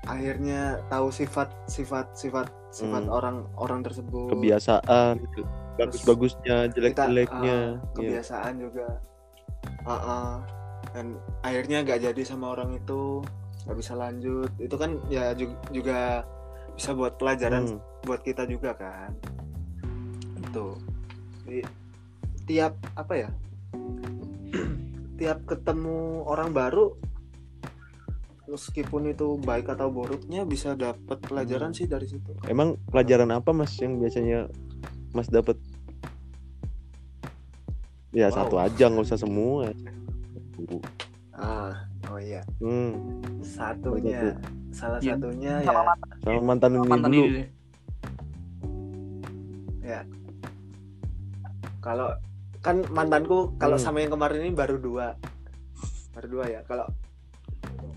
[0.04, 3.10] akhirnya tahu sifat sifat sifat sifat Hmm.
[3.10, 5.42] orang orang tersebut Kebiasaan, gitu.
[5.74, 7.58] bagus-bagusnya, Kita, jelek-jeleknya.
[7.58, 7.92] ah, Iya.
[7.96, 8.86] kebiasaan juga
[9.82, 10.32] Ah, ah.
[10.90, 13.22] Dan akhirnya nggak jadi sama orang itu
[13.66, 16.26] nggak bisa lanjut itu kan ya ju- juga
[16.74, 17.78] bisa buat pelajaran Hmm.
[18.02, 19.12] buat kita juga kan
[20.36, 20.66] itu
[21.46, 21.60] Jadi,
[22.44, 23.30] tiap apa ya
[25.20, 26.96] tiap ketemu orang baru
[28.46, 31.78] meskipun itu baik atau buruknya bisa dapat pelajaran Hmm.
[31.78, 34.50] sih dari situ Emang pelajaran apa Mas yang biasanya
[35.10, 35.54] Mas dapat?
[38.10, 38.34] Ya Wow.
[38.36, 39.70] satu aja nggak usah semua.
[41.32, 41.72] ah
[42.06, 42.92] oh iya Hmm.
[43.40, 44.34] satunya
[44.70, 45.14] salah Iya.
[45.14, 47.26] satunya Sama ya Sama mantan ini Mantan dulu.
[47.26, 47.44] ini.
[51.80, 52.12] kalau
[52.60, 53.82] kan mantanku kalau Hmm.
[53.82, 55.16] sama yang kemarin ini baru dua
[56.12, 56.84] baru dua ya kalau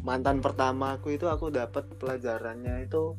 [0.01, 3.16] mantan pertama aku itu aku dapat pelajarannya itu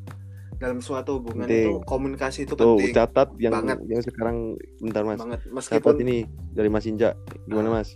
[0.57, 1.69] dalam suatu hubungan Penting.
[1.69, 3.79] itu komunikasi itu Tuh penting catat yang Banget.
[3.85, 4.37] yang sekarang
[4.81, 5.19] bentar Mas.
[5.21, 6.17] banget Catat meskipun ini
[6.51, 7.13] dari Mas Inja.
[7.45, 7.75] Gimana Ah.
[7.79, 7.89] Mas?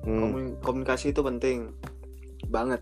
[0.00, 0.18] Hmm.
[0.20, 1.72] komun- komunikasi itu penting
[2.48, 2.80] banget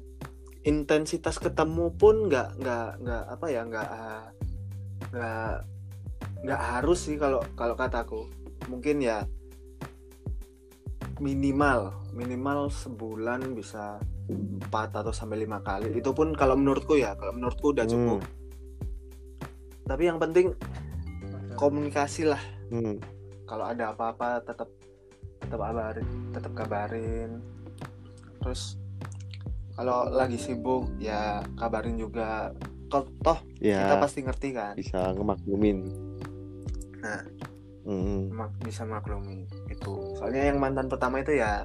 [0.62, 4.24] intensitas ketemu pun nggak nggak nggak apa ya nggak ah,
[5.10, 5.54] nggak
[6.46, 8.28] nggak harus sih kalau kalau kataku
[8.70, 9.26] mungkin ya
[11.18, 13.98] minimal minimal sebulan bisa
[14.28, 18.30] empat atau sampai lima kali itu pun kalau menurutku ya kalau menurutku udah cukup Hmm.
[19.88, 20.54] tapi yang penting
[21.56, 23.00] komunikasi lah Hmm.
[23.48, 24.68] kalau ada apa-apa tetap
[25.49, 27.30] tetap kabarin tetap kabarin.
[28.38, 28.76] Terus
[29.72, 32.53] kalau lagi sibuk ya kabarin juga.
[32.88, 34.72] Toh- toh kita Ya pasti ngerti kan?
[34.76, 35.88] Bisa ngemaklumin.
[37.01, 37.24] Nah.
[38.28, 41.64] Mak- bisa maklumi itu soalnya yang mantan pertama itu ya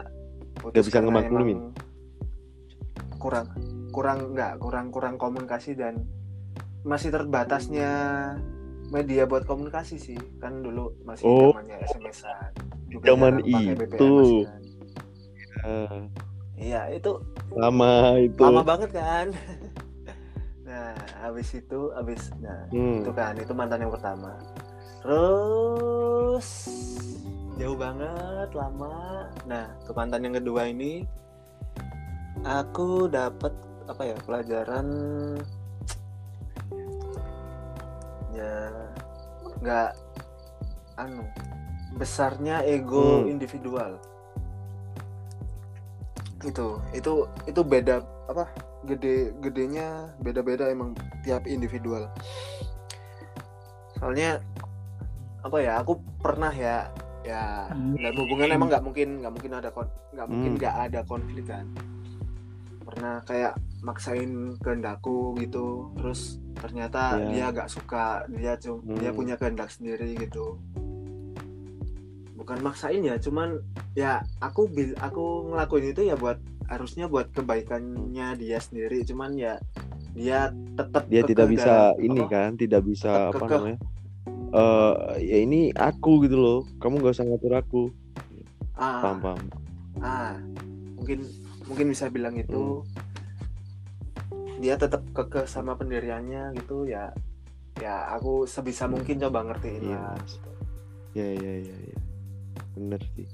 [0.63, 1.75] Nggak bisa ngemaklumin.
[3.19, 3.51] kurang
[3.91, 6.07] kurang nggak kurang kurang komunikasi dan
[6.87, 7.91] masih terbatasnya
[8.93, 11.49] media buat komunikasi sih kan dulu masih Oh.
[11.51, 12.51] zamannya SMS-an
[12.87, 14.45] juga Zaman itu.
[14.45, 14.61] kan.
[15.63, 16.01] Ah,
[16.55, 17.11] iya itu
[17.51, 18.37] lama itu.
[18.39, 19.27] lama banget kan
[20.67, 23.01] nah habis itu habis nah Hmm.
[23.01, 24.37] itu kan itu mantan yang pertama
[25.01, 26.47] terus
[27.55, 31.03] jauh banget lama nah ke mantan yang kedua ini
[32.43, 33.51] aku dapat
[33.85, 34.87] apa ya pelajaran
[38.33, 38.53] ya
[39.61, 39.89] nggak
[40.97, 41.23] anu
[41.97, 43.29] besarnya ego Hmm.
[43.29, 44.01] individual.
[46.43, 47.13] Itu itu
[47.47, 48.49] itu beda apa
[48.83, 50.91] gede gedenya beda-beda emang
[51.23, 52.09] tiap individual.
[54.01, 54.43] Soalnya
[55.43, 56.89] apa ya aku pernah ya
[57.23, 59.69] ya dalam hubungan emang nggak mungkin nggak mungkin ada
[60.11, 60.59] nggak mungkin Hmm.
[60.59, 61.65] nggak ada konflik kan.
[62.83, 63.53] Pernah kayak
[63.83, 67.27] maksain kehendakku gitu terus ternyata Ya.
[67.29, 69.17] dia nggak suka dia cum dia Hmm.
[69.19, 70.55] punya kehendak sendiri gitu
[72.33, 73.59] bukan maksain ya cuman
[73.93, 79.59] ya aku bil aku ngelakuin itu ya buat harusnya buat kebaikannya dia sendiri cuman ya
[80.13, 83.77] dia tetap Dia tidak bisa ini apa, kan, tidak bisa apa namanya?
[84.53, 84.93] Eh
[85.25, 86.59] ya ini aku gitu loh.
[86.77, 87.83] Kamu gak usah ngatur aku.
[88.73, 89.41] ah, Paham paham.
[89.99, 90.37] ah
[90.93, 91.25] mungkin
[91.65, 92.85] mungkin bisa bilang itu Hmm.
[94.57, 97.09] Dia tetap kekeh sama pendiriannya gitu ya
[97.77, 100.49] ya aku sebisa mungkin coba ngertiin Iya, lah gitu.
[101.13, 101.97] Ya ya ya ya.
[102.73, 103.27] Bener sih.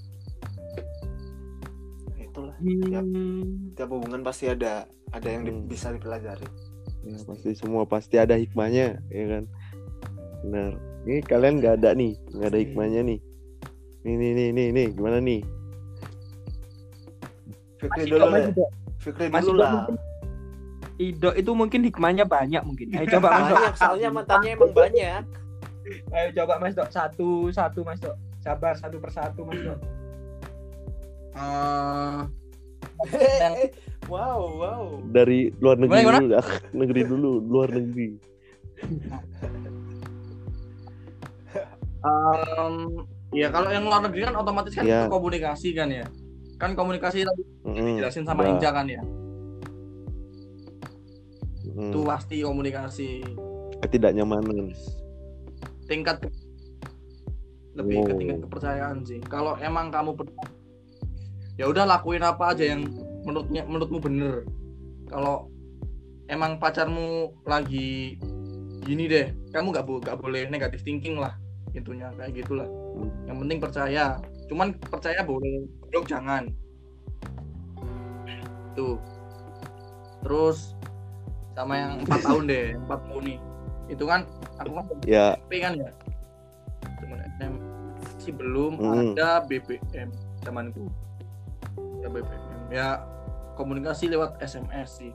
[2.20, 3.74] itulah Hmm.
[3.74, 5.66] tiap hubungan pasti ada ada yang di- Hmm.
[5.66, 6.46] bisa dipelajari
[7.00, 9.44] Ya, pasti semua pasti ada hikmahnya, ya kan?
[10.44, 10.76] Bener.
[11.08, 13.20] Ini kalian nggak ada nih, nggak ada hikmahnya nih.
[14.04, 15.40] Nih nih nih nih nih, gimana nih?
[17.80, 18.72] Fikri dulu kok.
[19.00, 19.96] Fikri dulu lah mungkin
[21.00, 22.92] Ido itu mungkin hikmahnya banyak mungkin.
[22.94, 23.56] Ayo coba Mas Dok.
[23.56, 25.24] banyak soalnya mantannya emang banyak
[26.12, 28.16] Ayo coba Mas Dok satu satu Mas Dok.
[28.38, 29.80] Sabar satu persatu Mas Dok.
[31.34, 32.20] Eh,
[33.00, 33.72] Eh,
[34.12, 36.48] wow wow dari luar negeri Gimana, dulu dah.
[36.74, 38.08] negeri dulu luar negeri
[42.00, 42.74] em,
[43.32, 46.06] ya kalau yang luar negeri kan otomatis kan itu komunikasi kan ya.
[46.56, 48.00] Kan komunikasi tadi Mm-mm.
[48.00, 48.52] jelasin sama Udah.
[48.52, 49.00] Inja kan ya.
[51.80, 51.96] Mm.
[51.96, 53.24] Itu pasti komunikasi
[53.80, 54.76] ketidaknyamanan
[55.88, 56.36] tingkat ke-
[57.80, 58.20] lebih ke Oh.
[58.20, 59.24] tingkat kepercayaan sih.
[59.24, 60.20] Kalau emang kamu
[61.56, 62.84] ya udah lakuin apa aja yang
[63.24, 64.44] menurutnya menurutmu bener.
[65.08, 65.48] Kalau
[66.28, 68.20] emang pacarmu lagi
[68.84, 71.40] gini deh, kamu nggak bo- nggak boleh negatif thinking lah
[71.72, 72.68] intinya kayak gitulah.
[72.68, 73.12] Hmm.
[73.24, 74.06] Yang penting percaya.
[74.50, 75.64] Cuman percaya boleh,
[75.94, 76.50] blok jangan.
[78.74, 78.98] Tuh.
[80.26, 80.74] Terus
[81.60, 83.40] sama yang empat tahun deh, empat tahun nih.
[83.92, 84.24] Itu kan
[84.56, 85.36] aku kan ya.
[85.36, 85.90] SMP kan ya?
[87.04, 87.54] Cuman SM
[88.16, 88.96] sih belum Mm.
[89.12, 90.08] ada BBM
[90.40, 90.88] zamanku
[92.00, 92.88] ya BBM ya
[93.60, 95.12] komunikasi lewat SMS sih.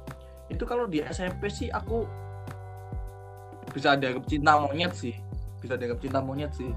[0.52, 2.04] Itu kalau di SMP sih aku
[3.72, 5.16] bisa dianggap cinta monyet sih.
[5.64, 6.68] Bisa dianggap cinta monyet sih.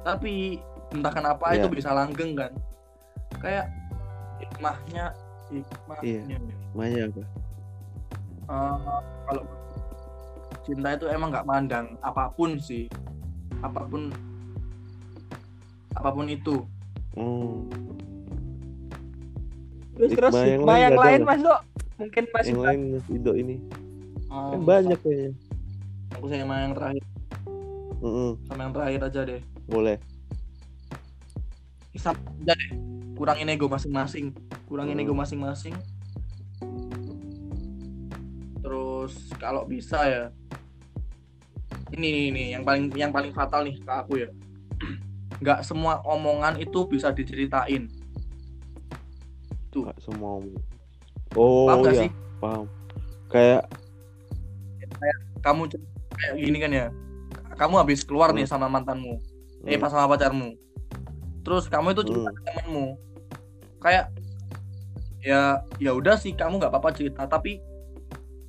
[0.00, 0.64] Tapi
[0.96, 1.60] entah kenapa Iya.
[1.60, 2.52] itu bisa langgeng kan.
[3.36, 3.68] Kayak
[4.40, 5.12] hikmahnya
[5.52, 6.24] hikmahnya.
[6.24, 6.38] Iya.
[6.72, 7.22] Maya apa
[8.48, 8.76] Eh,
[9.28, 9.44] kalau
[10.64, 12.88] cinta itu emang nggak mandang apa pun sih.
[13.60, 14.08] Apa pun
[15.92, 16.64] apa pun itu.
[17.18, 17.66] Oh
[19.98, 21.20] Terus terus Hikmah yang hikmah yang ada lain?
[21.26, 21.60] Mas Dok.
[21.98, 23.56] Mungkin Mas yang lain Mas Ido ini.
[24.28, 25.30] Eh, kan banyak kayaknya.
[26.16, 27.04] aku sama yang terakhir.
[27.98, 28.30] Mm-mm.
[28.46, 29.40] sama yang terakhir aja deh.
[29.66, 29.96] Boleh.
[31.98, 32.70] Sama aja deh.
[33.18, 34.30] Kurangin ego masing-masing.
[34.70, 35.04] Kurangin Hmm.
[35.04, 35.74] ego masing-masing
[39.08, 40.24] terus kalau bisa ya
[41.96, 44.28] ini nih, nih yang paling yang paling fatal nih ke aku ya.
[45.40, 47.88] Nggak semua omongan itu bisa diceritain.
[49.72, 50.60] Nggak semua omong.
[51.32, 52.10] oh paham nggak ya sih?
[52.36, 52.64] paham.
[53.32, 53.62] Kayak
[55.40, 56.86] kamu cer- kayak gini kan ya.
[57.56, 58.52] Kamu habis keluar nih Hmm.
[58.52, 59.16] sama mantanmu.
[59.64, 60.52] Eh mm, pas sama pacarmu.
[61.40, 62.44] Terus kamu itu cerita Hmm.
[62.44, 62.86] temanmu.
[63.80, 64.12] Kayak
[65.24, 67.24] ya ya udah sih kamu nggak apa-apa cerita.
[67.24, 67.64] Tapi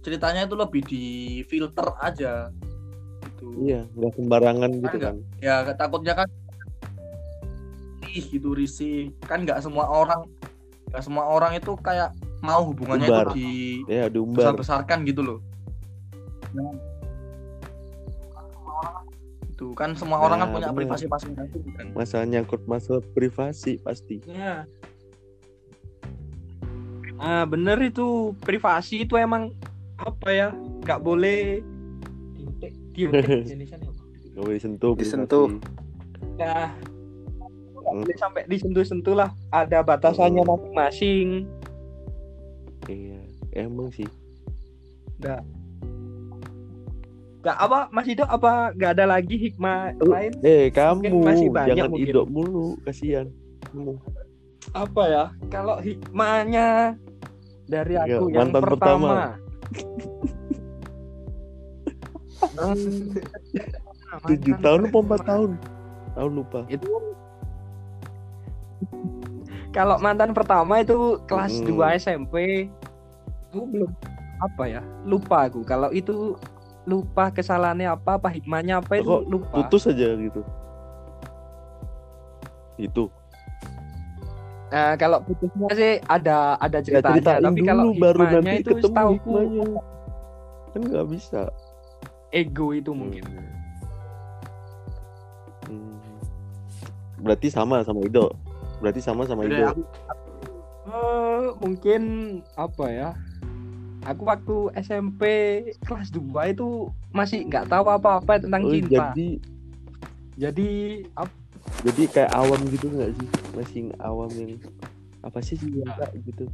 [0.10, 1.04] ceritanya itu lebih di
[1.46, 2.50] filter aja.
[3.22, 3.46] Gitu.
[3.70, 5.14] Iya nggak sembarangan gitu nggak.
[5.14, 5.16] kan?
[5.38, 6.28] ya takutnya kan
[8.10, 9.14] ih gitu risih.
[9.22, 10.26] Kan nggak semua orang
[10.90, 12.10] nggak semua orang itu kayak
[12.42, 13.30] mau hubungannya Umbar.
[13.30, 13.50] itu di
[13.86, 15.40] ya diumbar besar-besarkan gitu loh.
[19.54, 20.78] Itu kan semua orang kan Nah, punya bener.
[20.90, 21.86] privasi masing-masing kan?
[21.94, 24.26] Masalah nyangkut masalah privasi pasti.
[24.26, 24.66] Ya
[27.20, 28.32] Ah bener itu.
[28.40, 29.52] Privasi itu emang
[30.00, 30.48] apa ya
[30.80, 31.60] nggak boleh
[32.96, 33.92] nih apa?
[34.30, 35.48] nggak boleh sentuh Disentuh.
[35.50, 35.68] privasi.
[36.36, 36.72] Nah,
[37.74, 38.02] nggak Hmm.
[38.02, 40.52] boleh sampai disentuh-sentuh lah ada batasannya Hmm.
[40.52, 41.28] masing-masing
[42.86, 43.20] iya
[43.58, 44.06] emang sih
[45.18, 45.42] nggak
[47.40, 51.48] nggak apa Mas Ido apa nggak ada lagi hikmah Lu- lain eh kamu Mungkin masih
[51.50, 52.10] banyak jangan mungkin.
[52.10, 53.28] idok mulu kasihan
[53.66, 53.96] kamu
[54.70, 56.94] apa ya kalau hikmahnya
[57.66, 58.76] dari Ya, aku yang mantan pertama.
[58.76, 59.49] pertama,
[64.26, 65.52] tujuh tahun apa empat tahun?
[66.18, 66.60] Tahun lupa.
[66.68, 66.88] Itu
[69.70, 71.78] kalau mantan pertama itu kelas Hmm.
[71.78, 72.66] 2 SMP
[73.50, 73.92] aku belum
[74.42, 75.62] apa ya lupa aku.
[75.62, 76.34] Kalau itu
[76.90, 79.54] lupa kesalahannya apa apa hikmahnya apa itu Kok lupa.
[79.62, 80.42] putus aja gitu?
[82.80, 83.14] Itu
[84.70, 88.70] Nah, kalau putusnya sih ada ada ya ceritanya ceritain tapi dulu kalau baru nanti itu
[88.78, 89.66] ketemu hikmahnya.
[90.70, 91.42] kan nggak bisa.
[92.30, 93.26] Ego itu mungkin.
[95.66, 95.98] Hmm.
[97.20, 98.32] berarti sama sama Ido?
[98.80, 99.74] Berarti sama sama Ido?
[100.90, 102.02] Eh, mungkin
[102.54, 103.10] apa ya?
[104.08, 105.22] Aku waktu SMP
[105.84, 109.12] kelas 2 itu masih nggak tahu apa-apa tentang Oh, cinta.
[109.12, 109.30] jadi
[110.40, 110.70] jadi
[111.20, 111.39] ap-
[111.80, 113.28] jadi kayak awam gitu nggak sih?
[113.56, 114.54] Masih awam yang
[115.24, 116.46] apa sih cinta gitu?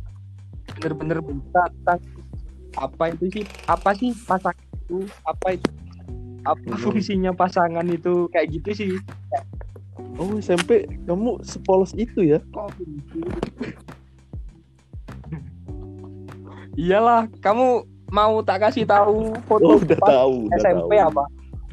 [0.77, 2.01] Bener-bener buta tentang
[2.77, 3.43] apa itu sih?
[3.65, 5.05] Apa sih pasangan itu?
[5.25, 5.69] Apa itu?
[6.45, 6.81] Apa Hmm.
[6.81, 8.29] fungsinya pasangan itu?
[8.29, 8.91] Kayak gitu sih.
[10.15, 12.39] Oh SMP kamu sepolos itu ya?
[12.53, 12.69] Kok
[16.75, 21.07] iyalah kamu mau tak kasih tahu foto oh udah tahu udah SMP tahu.
[21.09, 21.23] apa?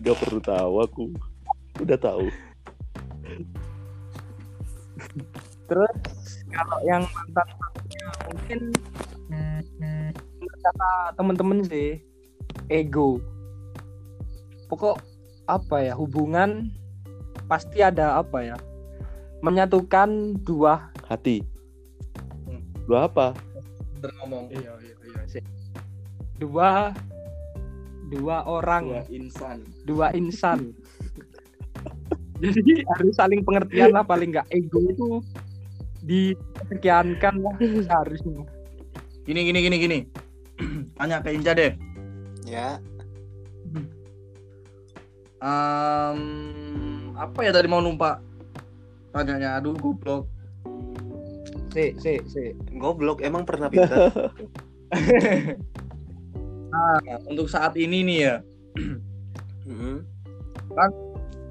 [0.03, 1.05] Gak perlu tahu aku.
[1.83, 2.27] Udah tahu
[5.73, 5.97] terus
[6.53, 7.49] kalau yang mantan
[8.29, 8.61] mungkin
[10.63, 11.99] kata temen-temen sih.
[12.71, 13.19] Ego.
[14.71, 14.97] Pokok
[15.51, 16.71] apa ya hubungan
[17.51, 18.57] pasti ada apa ya?
[19.43, 21.43] Menyatukan dua hati.
[22.47, 22.63] Hmm.
[22.87, 23.35] dua apa?
[24.23, 25.43] Ngomong iya iya iya sih.
[26.39, 26.95] dua
[28.09, 28.87] dua orang.
[28.89, 29.59] Dua insan.
[29.85, 30.59] Dua insan.
[32.43, 35.23] Jadi harus saling pengertian lah paling nggak ego itu
[36.03, 38.43] disekiankan lah seharusnya.
[39.27, 39.99] Gini gini gini gini.
[40.99, 41.73] Tanya ke Inca deh.
[42.43, 42.83] Ya,
[45.43, 46.21] Em,
[47.19, 48.23] apa ya tadi mau numpak?
[49.11, 50.31] Tanyanya aduh goblok.
[51.75, 52.55] Si si si.
[52.79, 54.07] Goblok emang pernah pintar.
[56.73, 58.37] nah untuk saat ini nih ya.
[59.67, 60.07] Mhm.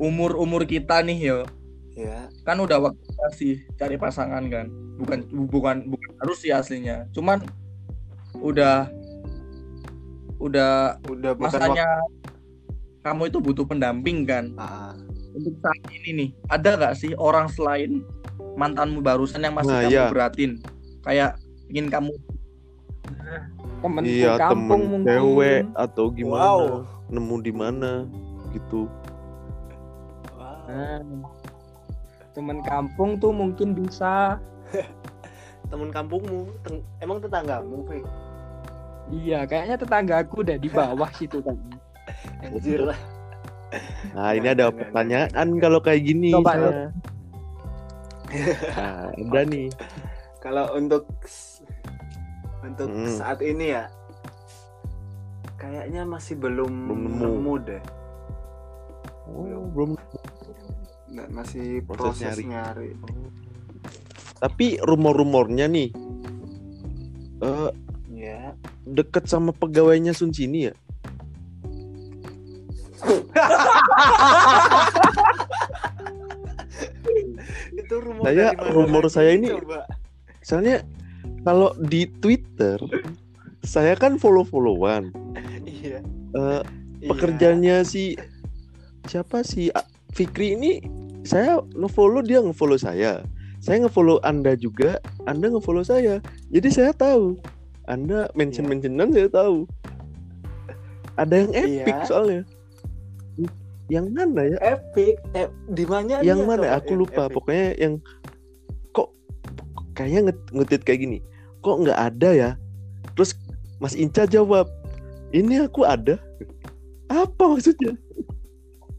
[0.01, 1.37] umur umur kita nih ya
[1.91, 3.03] Ya, kan udah waktu
[3.35, 7.43] sih cari pasangan kan bukan bukan bukan harus sih aslinya cuman
[8.39, 8.87] udah
[10.39, 11.85] udah udah masanya
[13.01, 14.53] kamu itu butuh pendamping kan.
[14.61, 14.93] Ah,
[15.33, 18.05] untuk saat ini nih ada nggak sih orang selain
[18.55, 20.05] mantanmu barusan yang masih Nah, kamu iya.
[20.11, 20.51] beratin
[21.01, 21.31] kayak
[21.71, 22.11] ingin kamu
[23.81, 26.63] temen iya kampung temen mungkin cewek atau gimana Wow.
[27.09, 27.91] nemu di mana
[28.53, 28.85] gitu
[30.37, 30.67] wow.
[30.67, 30.99] Nah,
[32.31, 34.39] temen kampung tuh mungkin bisa
[35.71, 38.03] Temen kampungmu, teng- emang tetanggamu, Fik?
[39.09, 41.55] iya kayaknya tetangga aku udah di bawah situ kan
[42.43, 42.99] Anjir lah.
[44.11, 46.83] nah ini ada pertanyaan kalau kayak gini Coba, saya.
[48.75, 49.67] nah, ada nih
[50.39, 51.07] Kalau untuk
[52.61, 53.09] untuk Hmm.
[53.09, 53.87] saat ini ya,
[55.55, 57.25] kayaknya masih belum, Belum nemu.
[57.31, 57.83] nemu deh.
[59.27, 59.89] oh, belum
[61.29, 62.43] masih Proses proses, nyari.
[62.47, 62.89] nyari.
[64.37, 65.89] tapi rumor-rumornya nih
[68.11, 68.53] Ya.
[68.83, 70.73] deket sama pegawainya Sun Sini ya
[77.73, 79.85] Itu rumor Saya- mana rumor saya ini- coba?
[80.41, 80.81] soalnya
[81.43, 82.81] kalau di Twitter
[83.61, 85.13] saya kan follow-followan
[85.63, 86.01] Iya.
[86.33, 86.61] Eh,
[86.99, 87.07] Iya.
[87.07, 88.17] pekerjaannya si
[89.03, 90.81] siapa sih A- Fikri ini
[91.21, 93.21] saya ngefollow dia ngefollow saya.
[93.61, 94.97] Saya ngefollow anda juga
[95.29, 96.17] anda ngefollow saya.
[96.49, 97.37] Jadi saya tahu.
[97.85, 99.65] Anda mention mentionan saya tahu.
[101.19, 102.07] Ada yang epic Iya.
[102.07, 102.41] soalnya.
[103.91, 104.57] Yang mana ya?
[104.63, 105.19] Epic.
[105.35, 106.23] Eh, di mana?
[106.23, 106.79] yang mana?
[106.79, 107.27] aku lupa.
[107.27, 107.35] Epic.
[107.35, 107.93] pokoknya yang
[108.95, 109.11] kok
[109.93, 111.19] kayaknya nge- ngetit kayak gini.
[111.61, 112.49] Kok nggak ada ya?
[113.13, 113.35] Terus
[113.77, 114.71] Mas Inca jawab
[115.35, 116.17] ini aku ada.
[117.11, 117.93] Apa maksudnya?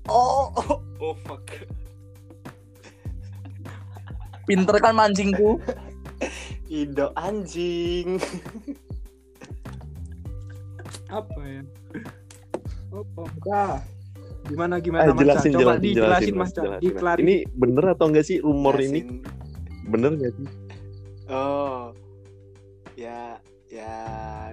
[0.06, 1.48] Oh, oh, oh fuck.
[4.52, 5.56] Pinter kan mancingku
[6.68, 8.16] Ido anjing.
[11.08, 11.62] apa ya
[12.92, 13.76] apa Nah,
[14.44, 15.54] gimana Ah, gimana Mas jelasin, Cak?
[15.54, 16.64] coba jelasin, dijelasin jelasin, Mas Mas, Cak.
[16.80, 17.20] jelasin.
[17.20, 19.00] Ini bener atau enggak sih rumor ini?
[19.00, 19.20] Jelasin.
[19.88, 20.46] Bener nggak sih?
[21.28, 21.92] Oh.
[22.94, 23.36] Ya,
[23.68, 23.92] ya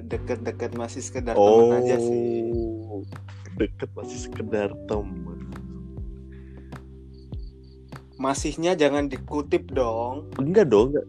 [0.04, 2.52] deket-deket masih sekedar Oh, teman aja sih.
[3.56, 5.39] deket masih sekedar teman.
[8.20, 10.28] Masihnya jangan dikutip dong.
[10.36, 11.08] Enggak dong, enggak.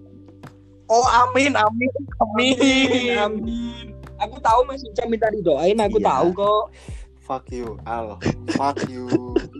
[0.86, 3.86] oh amin amin amin amin
[4.18, 6.06] aku tahu Mas Ica minta didoain aku Iya.
[6.10, 6.64] tahu kok
[7.20, 8.18] Fuck you, Al.
[8.50, 9.06] Fuck you.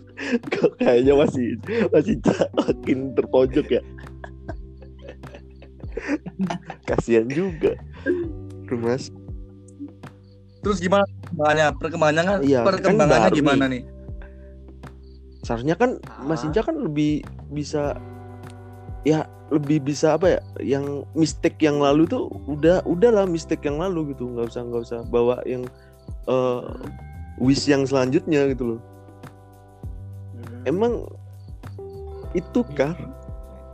[0.50, 1.54] Kok kayaknya masih
[1.94, 2.18] masih
[2.50, 3.78] makin terpojok ya.
[6.90, 7.74] Kasihan juga.
[8.66, 9.14] Tuh, Mas.
[10.60, 13.82] terus gimana perkembangannya perkembangannya Iya, kan perkembangannya baru gimana nih
[15.40, 16.52] Seharusnya kan Mas Ah.
[16.52, 17.96] Inca kan lebih bisa
[19.08, 24.12] ya lebih bisa apa ya yang mistake yang lalu tuh udah udahlah mistake yang lalu
[24.12, 24.28] gitu.
[24.28, 25.64] Nggak usah nggak usah bawa yang
[26.28, 26.62] eh,
[27.40, 28.80] wish yang selanjutnya gitu loh.
[30.30, 30.62] Hmm.
[30.68, 30.94] emang
[32.36, 32.94] itu kah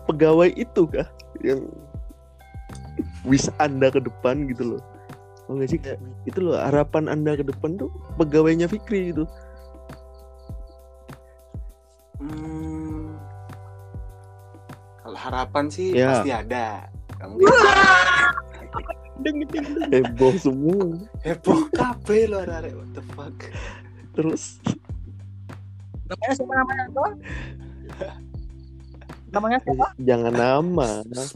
[0.06, 1.06] pegawai itu kah
[1.42, 1.66] yang
[3.26, 4.82] wish anda ke depan gitu loh?
[5.50, 5.78] Oh nggak sih?
[5.82, 9.26] Kayak itu loh harapan anda ke depan tuh pegawainya Fikri gitu
[12.16, 13.12] Hmm.
[14.98, 16.18] Kalau harapan sih Ya.
[16.18, 16.88] pasti ada.
[17.16, 17.36] Kamu
[19.88, 20.86] heboh semua
[21.22, 23.32] heboh kabeh lo arek what the fuck.
[24.12, 24.60] terus
[26.06, 27.04] namanya siapa namanya apa
[29.28, 30.88] namanya siapa jangan nama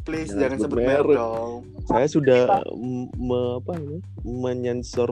[0.04, 1.52] Please Jangan jangan sebut merek dong.
[1.84, 2.40] saya sudah
[3.16, 5.10] me- apa ya menyensor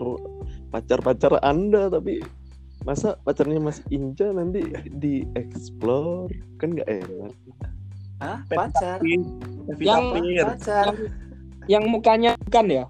[0.68, 2.20] pacar-pacar anda tapi
[2.82, 4.62] masa pacarnya Mas Inca nanti
[4.92, 7.34] di explore kan nggak enak
[8.18, 8.42] Hah?
[8.50, 8.98] Pacar?
[9.78, 10.42] Yang-.
[10.42, 10.90] Pacar.
[11.70, 12.84] yang mukanya bukan ya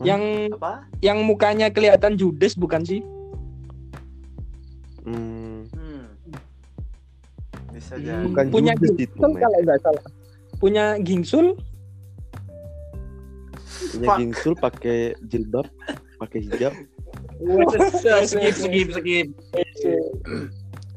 [0.00, 0.22] Yang
[0.56, 0.88] Apa?
[1.04, 3.04] yang mukanya kelihatan judes bukan sih?
[5.04, 6.08] Hmm, Hmm.
[7.68, 8.04] bisa Hmm.
[8.08, 10.04] jadi bukan Punya Judas itu, kalau nggak salah.
[10.56, 11.52] Punya Gingsul
[13.90, 15.66] Punya gingsul pakai jilbab,
[16.20, 16.72] pakai hijab.
[18.28, 19.28] skip skip skip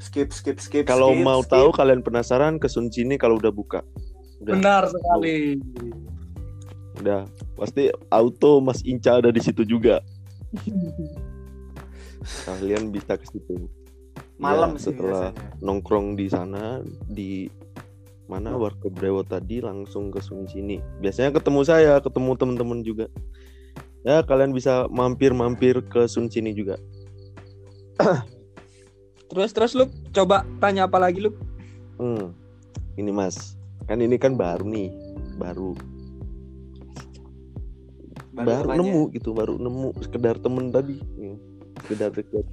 [0.04, 1.56] skip skip skip Kalau skip, mau skip.
[1.56, 3.80] tahu kalian penasaran ke Sun Sini kalau udah buka.
[4.44, 5.64] Udah, benar sekali
[7.04, 7.26] udah
[7.58, 10.04] pasti auto Mas Inca ada di situ juga.
[12.48, 13.68] Kalian bisa ke situ.
[14.42, 17.48] malam Ya, sih setelah biasanya nongkrong di sana di
[18.28, 20.80] mana warga Brewo tadi langsung ke Sun Sini.
[21.00, 23.08] Biasanya ketemu saya, ketemu teman-teman juga.
[24.04, 26.76] Ya kalian bisa mampir-mampir ke Sun Sini juga.
[29.32, 31.32] terus terus lu coba tanya apa lagi lu?
[31.98, 32.36] Hmm.
[32.94, 33.58] Ini Mas,
[33.90, 34.92] kan ini kan baru nih,
[35.40, 35.74] baru
[38.34, 38.82] baru, apanya?
[38.86, 41.34] nemu gitu, baru nemu sekedar temen tadi, Ya,
[41.86, 42.46] sekedar dekat.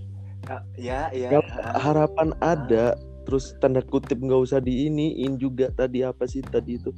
[0.48, 1.76] Ah, ya ya Kalau ah.
[1.76, 2.96] harapan ada,
[3.28, 6.92] terus tanda kutip nggak usah diiniin juga tadi apa sih tadi itu?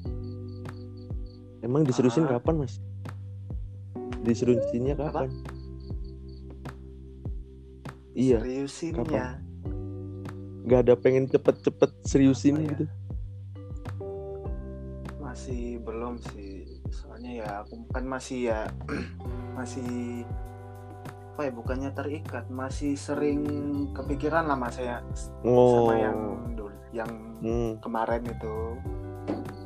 [1.63, 2.39] Emang diseriusin Ah.
[2.39, 2.79] kapan Mas?
[4.21, 5.33] Diseriusinnya kapan?
[8.13, 9.17] Iya, seriusin kapan?
[9.17, 9.29] ya
[10.63, 12.71] nggak ada pengen cepet-cepet seriusin Apa ya?
[12.71, 12.85] gitu.
[15.19, 18.61] masih belum sih soalnya ya aku kan masih ya
[19.59, 20.23] masih
[21.33, 23.43] apa ya bukannya terikat masih sering
[23.97, 25.01] kepikiran lah mas ya
[25.43, 26.19] Oh, sama yang
[26.55, 27.11] dulu yang
[27.41, 28.57] hmm, kemarin itu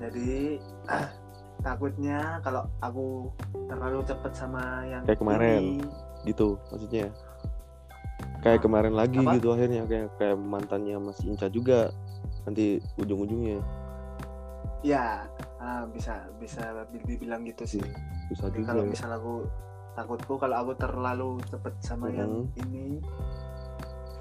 [0.01, 1.11] jadi ah,
[1.61, 3.31] takutnya kalau aku
[3.67, 5.61] terlalu cepet sama yang Kayak kemarin.
[5.61, 5.87] ini,
[6.25, 7.07] gitu maksudnya.
[8.41, 9.35] Kayak kemarin lagi Apa?
[9.35, 11.91] gitu akhirnya kayak kayak mantannya Mas Inca juga
[12.43, 13.59] nanti ujung-ujungnya
[14.81, 15.27] ya
[15.59, 16.63] ah, bisa bisa
[17.03, 17.83] dibilang gitu sih
[18.31, 18.69] bisa Jadi juga.
[18.71, 19.35] kalau misal aku
[19.93, 22.63] takutku kalau aku terlalu cepet sama yang Mhm.
[22.63, 22.87] ini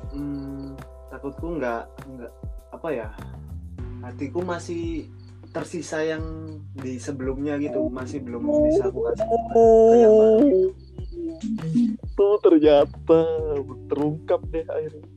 [0.10, 0.74] hmm,
[1.08, 2.34] takutku nggak nggak
[2.72, 3.10] apa ya
[4.02, 5.06] hatiku masih
[5.56, 6.24] tersisa yang
[6.76, 9.28] di sebelumnya gitu masih belum bisa aku kasih
[10.12, 10.50] baru.
[11.80, 13.20] Itu ternyata
[13.88, 15.08] terungkap deh akhirnya.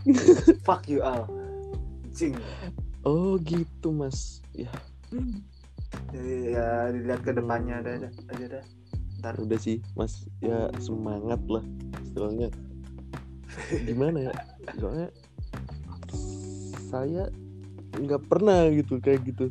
[0.66, 1.26] fuck you all
[2.14, 2.38] Jing.
[3.02, 4.38] Oh gitu mas.
[4.54, 4.70] Ya
[6.14, 8.64] jadi ya dilihat ke depannya ada ada- aja dah
[9.20, 11.64] ntar udah sih mas ya semangat lah
[12.06, 12.48] istilahnya.
[13.84, 14.32] Gimana ya?
[14.78, 15.08] Soalnya
[16.90, 17.24] saya
[17.96, 19.50] nggak pernah gitu kayak gitu.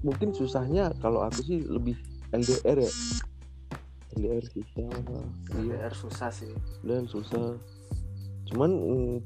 [0.00, 1.98] Mungkin susahnya kalau aku sih lebih
[2.32, 2.92] LDR ya.
[4.16, 4.88] LDR susah.
[5.52, 6.52] LDR susah sih
[6.82, 7.60] dan susah
[8.48, 9.16] cuman mm,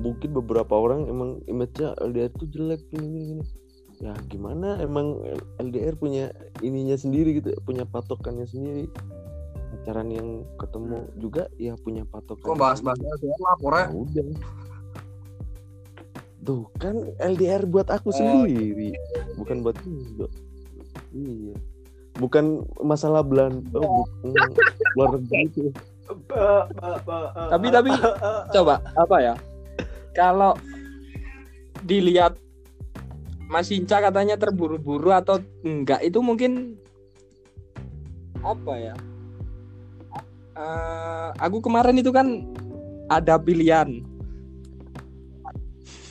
[0.00, 3.44] mungkin beberapa orang emang image-nya LDR tuh jelek gini, gini, gini.
[4.00, 5.20] ya gimana emang
[5.60, 6.32] LDR punya
[6.64, 8.88] ininya sendiri gitu punya patokannya sendiri
[9.72, 10.28] pacaran yang
[10.60, 14.26] ketemu juga ya punya patokan kok bahas-bahas LDR lapornya Ya udah
[16.42, 18.92] tuh kan LDR buat aku Oh, sendiri.
[19.38, 20.26] bukan buat Indo.
[21.12, 21.54] Iya.
[22.12, 22.44] Bukan
[22.84, 24.50] masalah Belanda oh, bukan
[24.94, 25.62] luar negeri itu
[27.48, 27.88] Tapi tapi
[28.54, 29.34] coba apa ya?
[30.12, 30.52] Kalau
[31.82, 32.36] dilihat
[33.48, 36.76] Mas Inca katanya terburu-buru atau enggak itu mungkin
[38.40, 38.94] apa ya?
[40.52, 42.44] Eh, aku kemarin itu kan
[43.08, 44.04] ada pilihan,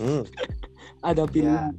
[0.02, 0.24] Hmm,
[1.10, 1.70] ada pilihan,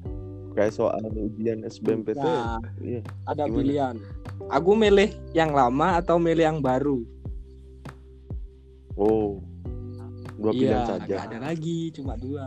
[0.54, 3.56] kayak soal ujian SBMPT Nah, iya ada gimana?
[3.56, 3.94] pilihan.
[4.48, 7.02] Aku milih yang lama atau milih yang baru?
[8.94, 9.40] oh
[10.36, 12.46] dua pilihan Iya, saja nggak ada lagi, cuma dua.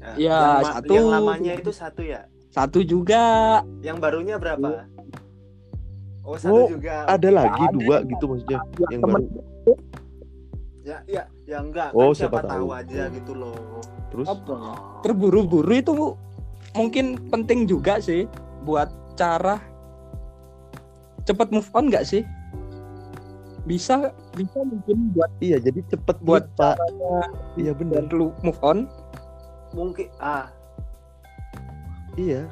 [0.00, 0.92] Ya, Ya, yang, satu.
[0.92, 3.60] yang lamanya itu satu ya Satu juga.
[3.80, 4.88] yang barunya berapa
[6.20, 7.74] oh satu Oh, juga ada lagi ada.
[7.74, 9.22] dua gitu maksudnya yang temen.
[9.24, 9.72] baru
[10.82, 12.78] ya ya ya enggak Oh, kan siapa, siapa tahu tahu.
[12.78, 13.58] aja gitu loh
[14.10, 14.56] terus Apa?
[15.02, 15.92] Terburu-buru itu
[16.72, 18.30] mungkin penting juga sih
[18.62, 19.58] buat cara
[21.22, 22.22] cepet move on nggak sih?
[23.62, 28.86] Bisa bisa mungkin buat iya jadi cepet buat caranya iya bener dan lu move on.
[29.70, 30.50] mungkin ah
[32.16, 32.42] iya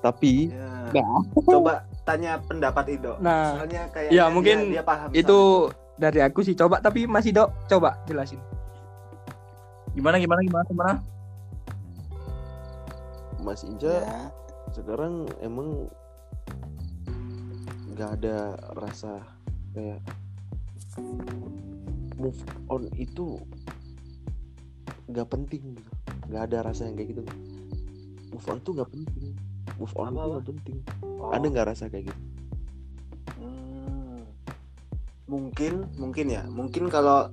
[0.00, 0.96] tapi ya.
[0.96, 1.20] Nah.
[1.44, 6.42] coba tanya pendapat Ido Nah, soalnya kayak ya, mungkin dia, dia paham itu dari aku
[6.42, 8.40] sih coba tapi masih dok coba jelasin.
[9.94, 10.94] gimana gimana gimana gimana
[13.44, 13.62] Mas.
[13.62, 14.18] Inca ya
[14.74, 15.86] sekarang emang
[17.94, 19.22] nggak ada rasa
[19.70, 20.02] kayak
[22.18, 23.38] move on itu
[25.06, 25.90] nggak penting gitu
[26.26, 27.22] nggak ada rasa yang kayak gitu
[28.34, 29.30] move on tuh nggak penting
[29.78, 30.30] move on itu Apa-apa?
[30.32, 30.78] nggak penting
[31.24, 32.20] Oh, ada nggak rasa kayak gitu.
[35.24, 36.42] Mungkin mungkin ya.
[36.48, 37.28] Mungkin kalau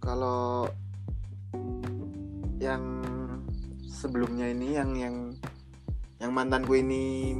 [0.00, 0.68] kalau
[2.60, 2.82] yang
[3.84, 5.16] sebelumnya ini yang yang
[6.20, 7.36] yang mantanku ini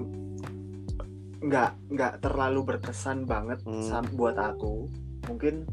[1.41, 4.05] nggak nggak terlalu berkesan banget Hmm.
[4.17, 4.89] buat aku.
[5.29, 5.69] Mungkin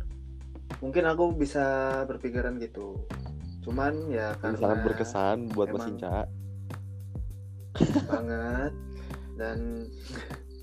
[0.84, 1.66] mungkin aku bisa
[2.08, 3.04] berpikiran gitu.
[3.64, 6.28] Cuman ya karena sangat berkesan buat Mas Inca.
[8.08, 8.74] Banget.
[9.36, 9.88] Dan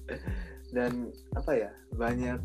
[0.76, 0.92] dan
[1.38, 2.40] apa ya banyak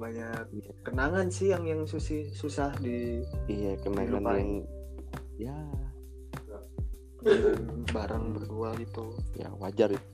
[0.00, 0.48] banyak
[0.80, 3.20] kenangan sih yang yang susi, susah di
[3.52, 4.64] iya kenangan yang
[5.36, 5.56] ya.
[7.92, 9.12] Bareng berdua gitu.
[9.36, 10.08] Ya wajar itu.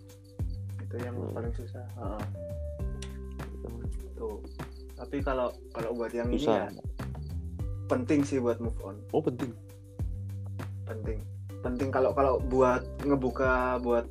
[0.82, 1.34] Itu yang Hmm.
[1.38, 2.24] paling susah Heeh.
[4.18, 4.42] tuh.
[4.98, 6.66] Tapi kalau kalau buat yang susah.
[6.66, 6.86] ini ya
[7.86, 8.98] penting sih buat move on.
[9.14, 9.54] Oh penting?
[10.82, 11.22] Penting.
[11.62, 14.06] Penting kalau kalau buat ngebuka buat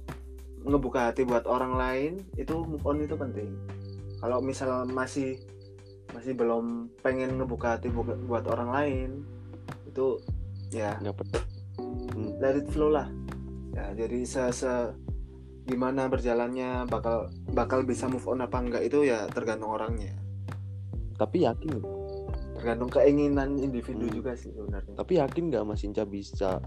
[0.65, 3.51] ngebuka hati buat orang lain itu move on itu penting.
[4.23, 5.37] Kalau misal masih
[6.15, 9.09] masih belum pengen ngebuka hati bu- buat orang lain.
[9.85, 10.23] Itu
[10.71, 10.95] ya.
[11.03, 11.43] Nggak penting
[12.39, 13.07] let it flow lah.
[13.75, 14.71] Ya jadi se, se
[15.67, 20.15] gimana berjalannya bakal bakal bisa move on apa enggak itu ya tergantung orangnya.
[21.15, 21.79] Tapi yakin
[22.55, 24.15] tergantung keinginan individu Hmm.
[24.15, 24.95] juga sih sebenarnya.
[24.95, 26.63] Tapi yakin nggak Mas Inca bisa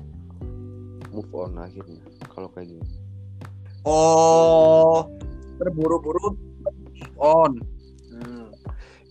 [1.08, 2.84] move on akhirnya kalau kayak gini?
[3.88, 5.08] Oh,
[5.56, 6.36] terburu-buru
[7.16, 7.56] on.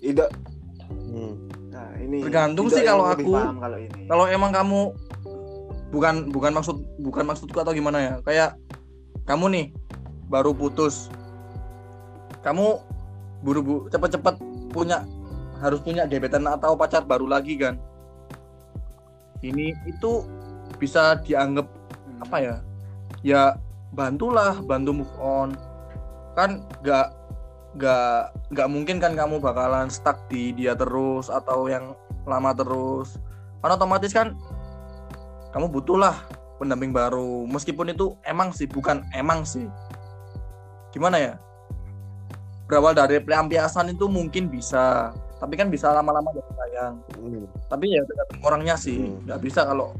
[0.07, 0.25] Ido,
[0.87, 1.33] hmm.
[1.67, 3.27] nah ini Tergantung sih kalau aku.
[3.35, 4.79] paham kalau ini Kalau emang kamu
[5.91, 8.13] bukan bukan maksud bukan maksudku atau gimana ya?
[8.23, 8.55] Kayak
[9.27, 9.65] kamu nih
[10.31, 11.11] baru putus.
[12.39, 12.79] Kamu
[13.43, 14.39] buru-buru cepet-cepet
[14.71, 15.03] punya
[15.59, 17.75] harus punya gebetan atau pacar baru lagi kan?
[19.43, 20.23] Ini itu
[20.79, 21.67] bisa dianggap
[22.17, 22.23] Hmm.
[22.23, 22.55] apa ya
[23.21, 23.41] ya
[23.93, 25.53] bantulah bantu move on
[26.33, 27.13] kan nggak
[27.78, 28.19] nggak
[28.57, 31.93] nggak mungkin kan kamu bakalan stuck di dia terus atau yang
[32.25, 33.21] lama terus
[33.61, 34.34] kan otomatis kan
[35.53, 36.17] kamu butuhlah
[36.57, 39.69] pendamping baru meskipun itu emang sih bukan emang sih
[40.89, 41.34] gimana ya
[42.65, 47.45] berawal dari pelampiasan itu mungkin bisa tapi kan bisa lama-lama jadi sayang Hmm.
[47.69, 48.01] tapi ya
[48.41, 49.21] orangnya sih Hmm.
[49.30, 49.93] nggak bisa kalau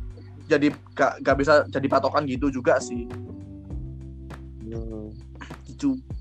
[0.48, 3.06] jadi gak, gak bisa jadi patokan gitu juga sih
[4.66, 5.14] Hmm.
[5.70, 6.17] gitu Hmm.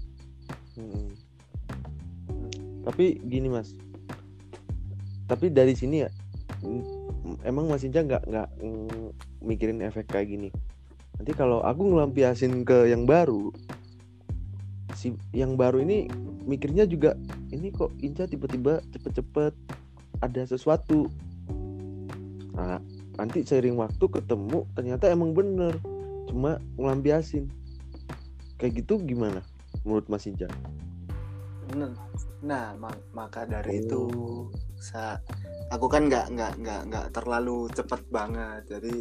[2.86, 3.74] Tapi gini mas,
[5.26, 6.10] tapi dari sini ya,
[7.42, 9.06] emang Mas Inca nggak nggak mm,
[9.42, 10.48] mikirin efek kayak gini.
[11.18, 13.50] Nanti kalau aku ngelampiasin ke yang baru,
[14.94, 16.06] si yang baru ini
[16.46, 17.18] mikirnya juga
[17.50, 19.52] ini kok Inca tiba-tiba cepet-cepet
[20.22, 21.10] ada sesuatu.
[22.54, 22.80] Nah,
[23.18, 25.74] nanti seiring waktu ketemu ternyata emang bener,
[26.30, 27.50] cuma ngelampiasin.
[28.56, 29.42] Kayak gitu gimana
[29.84, 30.48] menurut Mas Inca?
[31.76, 31.92] Nah,
[32.46, 33.82] nah ma- maka dari Oh.
[33.82, 34.02] itu
[34.78, 35.18] sa
[35.68, 38.62] aku kan nggak nggak nggak nggak terlalu cepet banget.
[38.70, 38.94] Jadi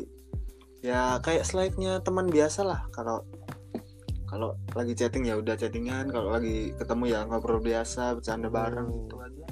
[0.82, 2.90] ya kayak slide-nya teman biasa lah.
[2.90, 3.22] Kalau
[4.26, 6.10] kalau lagi chatting ya udah chattingan.
[6.10, 9.06] Kalau lagi ketemu ya ngobrol biasa bercanda bareng Oh.
[9.06, 9.48] gitu aja.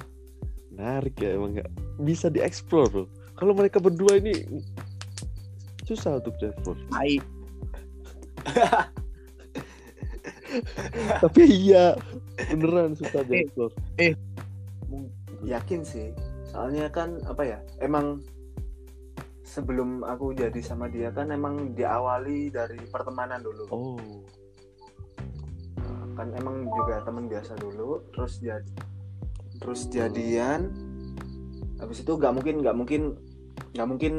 [0.74, 1.70] Menarik ya emang nggak
[2.02, 4.34] bisa dieksplor loh kalau mereka berdua ini
[5.84, 6.74] susah untuk dieksplor.
[6.90, 7.22] Baik
[11.22, 11.94] tapi iya
[12.50, 13.70] beneran susah dieksplor
[14.88, 15.12] Mung-
[15.44, 16.10] yakin sih.
[16.48, 18.22] Soalnya kan apa ya emang
[19.44, 23.64] sebelum aku jadi sama dia kan emang diawali dari pertemanan dulu.
[23.70, 24.00] Oh.
[25.78, 28.72] Nah, kan emang juga teman biasa dulu terus jadi
[29.60, 30.72] terus jadian.
[31.78, 33.02] Habis itu nggak mungkin nggak mungkin
[33.74, 34.14] nggak mungkin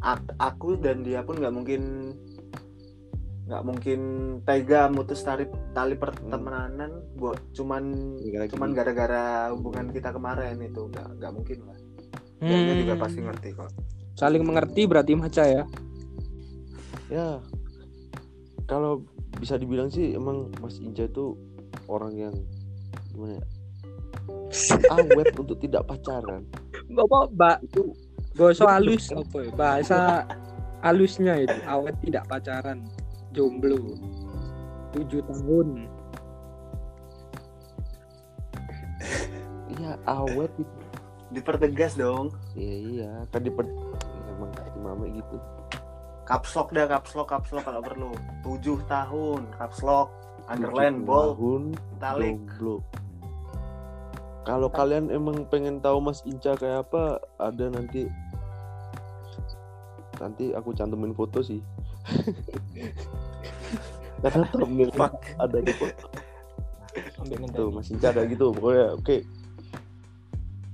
[0.00, 2.14] ak- aku dan dia pun nggak mungkin
[3.50, 4.00] nggak mungkin
[4.46, 5.42] tega mutus tali
[5.74, 7.82] tali pertemanan buat cuman
[8.22, 8.78] Gara-gara cuman gini.
[8.78, 10.86] gara-gara hubungan kita kemarin itu.
[10.86, 11.78] Nggak nggak mungkin lah.
[12.46, 13.70] Dia juga Hmm, pasti ngerti kok.
[14.14, 15.64] Saling mengerti berarti maca ya?
[17.10, 17.42] Ya
[18.70, 19.02] kalau
[19.42, 21.34] bisa dibilang sih emang Mas Inca itu
[21.90, 22.34] orang yang
[23.10, 23.46] gimana ya?
[24.94, 26.46] Awet untuk tidak pacaran.
[26.86, 27.90] Bapak mbak itu
[28.38, 29.50] bahasa halus apa ya?
[29.58, 29.98] Bahasa
[30.80, 32.86] halusnya itu awet tidak pacaran
[33.30, 33.78] jomblo.
[34.94, 35.86] Tujuh tahun.
[39.70, 40.74] Iya awet itu
[41.30, 42.34] dipertegas dong.
[42.58, 43.10] Iya iya.
[43.30, 43.52] Kan di
[44.34, 45.36] emang kayak mama gitu.
[46.26, 48.10] Kapslok dah kapslok kapslok kalau perlu.
[48.42, 50.10] Tujuh tahun kapslok.
[50.50, 51.38] Underline ball
[52.02, 52.82] talik jomblo.
[54.42, 58.10] Kalau kalian emang pengen tahu Mas Inca kayak apa ada nanti
[60.18, 61.62] nanti aku cantumin foto sih
[64.22, 65.14] karena thumbnail Fuck.
[65.38, 66.06] ada di foto.
[67.54, 69.16] Tuh masih ada gitu pokoknya oke.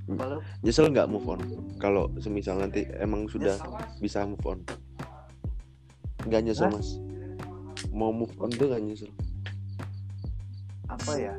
[0.07, 1.41] Kalau nyesel nggak move on?
[1.83, 3.59] Kalau semisal nanti emang sudah
[3.99, 4.59] bisa move on.
[6.27, 6.79] Nggak nyesel Hah?
[6.79, 6.89] mas?
[7.91, 9.11] Mau move on tuh nggak nyesel.
[10.87, 11.35] Apa ya?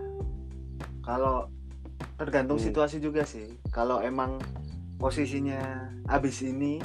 [0.99, 1.47] Kalau
[2.19, 2.67] tergantung Hmm.
[2.67, 3.55] situasi juga sih.
[3.71, 4.35] Kalau emang
[4.99, 6.81] posisinya abis ini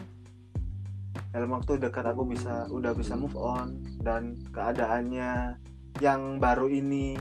[1.32, 5.56] dalam waktu dekat aku bisa udah bisa move on dan keadaannya
[6.00, 7.16] yang baru ini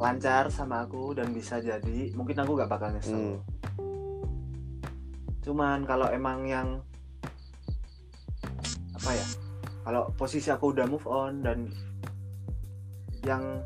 [0.00, 3.36] lancar sama aku dan bisa jadi mungkin aku gak bakal nyesel.
[3.36, 3.38] Hmm.
[5.44, 6.68] Cuman kalau emang yang
[8.96, 9.26] apa ya?
[9.80, 11.68] Kalau posisi aku udah move on dan
[13.24, 13.60] yang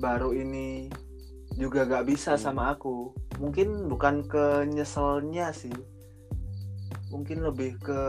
[0.00, 0.88] baru ini
[1.60, 2.44] juga gak bisa Hmm.
[2.48, 5.74] sama aku, mungkin bukan ke nyeselnya sih,
[7.08, 8.00] mungkin lebih ke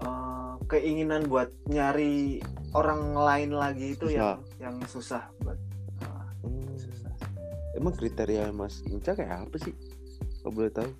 [0.00, 2.42] eh, keinginan buat nyari
[2.72, 5.56] orang lain lagi itu yang yang susah buat
[6.04, 6.74] ah, Hmm.
[6.74, 7.12] susah.
[7.74, 9.74] emang kriteria mas Inca kayak apa sih?
[10.40, 10.90] Kalau boleh tahu?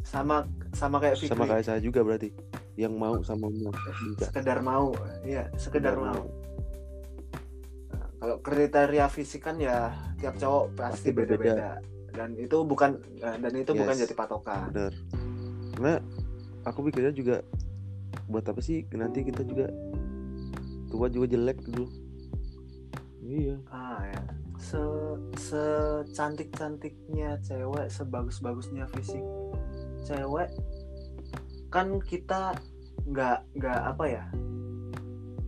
[0.00, 1.30] Sama sama kayak Fikri.
[1.30, 2.32] sama kayak saya juga berarti
[2.74, 4.26] yang mau sama mas Inca.
[4.26, 6.24] Sekedar mau iya sekedar mau.
[7.90, 11.78] Nah, kalau kriteria fisik kan ya tiap cowok pasti beda-beda
[12.12, 14.02] dan itu bukan eh, dan itu bukan Yes.
[14.06, 14.68] jadi patokan.
[14.74, 14.92] Bener.
[15.74, 15.94] Karena
[16.66, 17.40] aku pikirnya juga
[18.26, 19.70] buat apa sih nanti kita juga
[20.90, 21.86] tua juga jelek dulu
[23.22, 23.56] iya.
[23.70, 24.22] Ah ya.
[24.60, 24.82] Se
[25.38, 29.22] secantik cantiknya cewek sebagus bagusnya fisik
[30.04, 30.50] cewek
[31.70, 32.58] kan kita
[33.06, 34.24] nggak nggak apa ya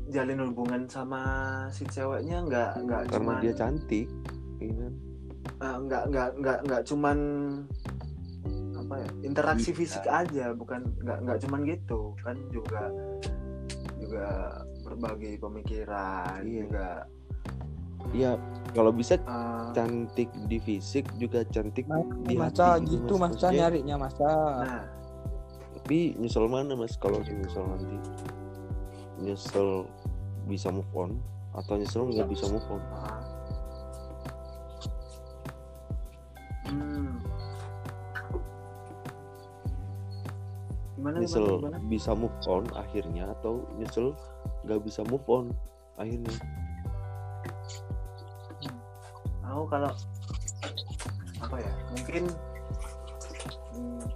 [0.08, 1.22] jalin hubungan sama
[1.74, 4.06] si ceweknya nggak nggak karena cuman dia cantik
[4.60, 4.92] iya kan?
[5.62, 7.18] Eh, nggak nggak nggak nggak cuman
[8.74, 9.78] apa ya interaksi Bisa.
[9.78, 12.90] fisik aja bukan nggak nggak cuman gitu kan juga
[13.96, 14.26] juga
[14.82, 16.60] berbagi pemikiran Iya.
[16.60, 16.88] juga
[18.10, 18.32] iya
[18.74, 23.32] kalau bisa eh, cantik di fisik juga cantik Nah, di Maca hati gitu Mas.
[23.32, 24.32] Maca Maksudnya, nyarinya Maca.
[24.60, 24.82] nah
[25.72, 27.96] tapi nyesel mana mas kalau nyesel nanti
[29.18, 29.86] nyesel
[30.46, 31.18] bisa move on
[31.54, 33.21] atau nyesel nggak bisa move on ah.
[41.02, 41.90] Gimana nyesel gimana, gimana?
[41.90, 44.14] bisa move on akhirnya atau nyesel
[44.62, 45.50] nggak bisa move on
[45.98, 46.34] akhirnya?
[49.42, 49.90] Aku kalau
[51.42, 52.24] apa ya mungkin
[53.74, 54.06] hmm,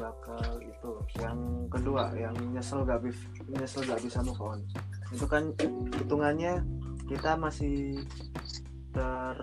[0.00, 3.20] bakal itu yang kedua yang nyesel gak bif
[3.52, 4.64] nyesel gak bisa move on.
[5.12, 5.52] Itu kan
[6.00, 6.64] hitungannya
[7.12, 8.00] kita masih
[8.96, 9.36] ter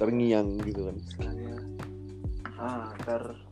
[0.00, 0.96] terngiang gitu kan.
[2.56, 3.45] Ah ter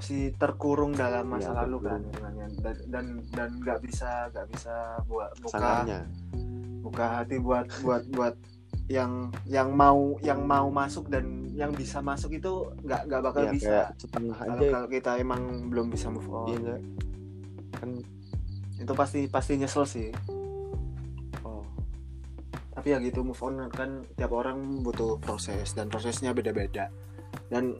[0.00, 2.00] masih terkurung dalam masa Iya, lalu kan.
[2.08, 2.56] terkurung.
[2.64, 4.74] dan dan dan nggak bisa nggak bisa
[5.04, 6.00] buat buka sangarnya
[6.80, 8.34] buka hati buat buat buat
[8.90, 13.52] yang yang mau yang mau masuk dan yang bisa masuk itu nggak nggak bakal ya,
[13.52, 13.76] bisa.
[14.00, 14.70] setengah kalau aja.
[14.72, 16.48] kalau kita emang belum bisa move on.
[16.58, 16.80] Nggak?
[17.76, 17.90] Kan
[18.80, 20.08] itu pasti pasti nyesel sih.
[21.44, 21.62] Oh.
[22.74, 26.90] Tapi ya gitu move on kan tiap orang butuh proses dan prosesnya beda-beda.
[27.46, 27.78] Dan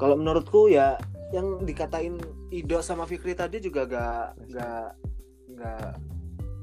[0.00, 0.96] kalau menurutku ya
[1.34, 2.18] yang dikatain
[2.54, 4.88] Ido sama Fikri tadi juga gak gak
[5.58, 5.88] gak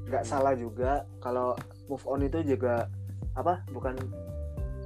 [0.08, 1.04] gak salah juga.
[1.20, 1.52] Kalau
[1.88, 2.88] move on itu juga
[3.36, 3.96] apa bukan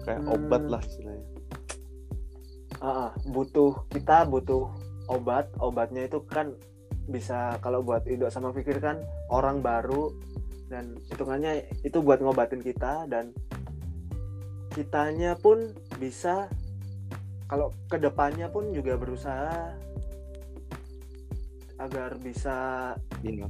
[0.03, 0.35] kayak Hmm.
[0.35, 1.27] obat lah istilahnya.
[2.79, 4.71] Ah, ah, butuh kita butuh
[5.11, 5.51] obat.
[5.59, 6.55] Obatnya itu kan
[7.09, 9.01] bisa kalau buat Ido sama Fikir kan
[9.33, 10.13] orang baru
[10.69, 13.33] dan hitungannya itu buat ngobatin kita dan
[14.77, 16.53] kitanya pun bisa
[17.49, 19.73] kalau ke depannya pun juga berusaha
[21.79, 22.57] agar bisa
[23.25, 23.49] iya.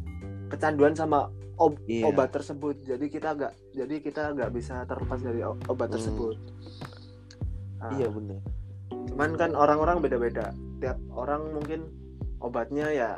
[0.52, 1.26] kecanduan sama
[1.58, 2.06] ob- Iya.
[2.06, 2.78] obat tersebut.
[2.86, 5.96] Jadi kita agak jadi kita nggak bisa terlepas dari obat Hmm.
[5.98, 6.36] tersebut.
[7.78, 7.94] Ah.
[7.94, 8.38] iya bener.
[9.10, 10.50] Cuman kan orang-orang beda-beda.
[10.78, 11.80] Tiap orang mungkin
[12.38, 13.10] obatnya ya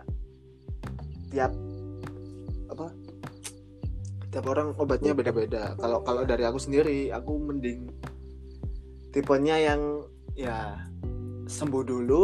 [1.29, 1.53] tiap
[2.69, 2.89] apa?
[4.31, 5.77] Tiap orang obatnya beda-beda.
[5.77, 7.89] Kalau kalau dari aku sendiri aku mending
[9.11, 10.79] tipenya yang ya
[11.51, 12.23] sembuh dulu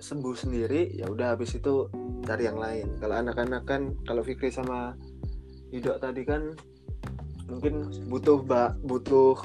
[0.00, 1.86] sembuh sendiri ya udah habis itu
[2.24, 2.96] cari yang lain.
[3.00, 4.96] Kalau anak-anak kan kalau Fikri sama
[5.70, 6.56] Hidok tadi kan
[7.46, 9.38] mungkin butuh ba butuh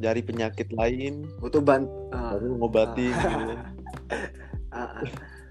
[0.00, 1.28] dari penyakit lain.
[1.38, 3.54] Butuh ban baru ngobatin gitu.
[4.70, 5.02] Ah, ah.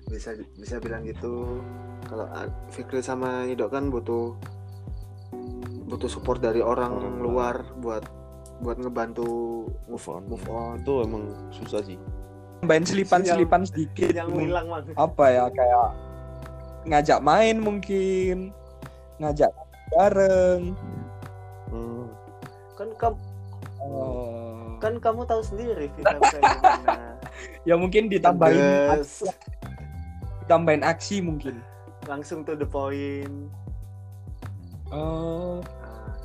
[0.07, 1.59] bisa bisa bilang gitu.
[2.07, 2.23] Kalau
[2.71, 4.31] Fikri sama Ido kan butuh
[5.91, 7.55] butuh support dari orang, Orang luar.
[7.83, 8.07] buat
[8.59, 10.23] buat ngebantu move on.
[10.27, 10.79] move on.
[10.83, 11.99] Itu emang susah sih.
[12.59, 14.11] Tambahin selipan-selipan sedikit.
[14.11, 14.67] yang hilang
[14.99, 15.87] Apa ya kayak
[16.87, 18.51] ngajak main mungkin
[19.19, 19.51] ngajak
[19.95, 20.75] bareng.
[21.69, 22.07] Hmm.
[22.75, 23.17] Kan kamu
[23.83, 24.79] oh.
[24.79, 27.15] kan kamu tahu sendiri Vita kayak gimana.
[27.67, 29.27] ya mungkin ditambahin Tegas,
[30.45, 31.59] ditambahin aksi mungkin.
[32.07, 33.51] Langsung to the point.
[34.89, 35.59] oh.
[35.61, 36.15] Nah,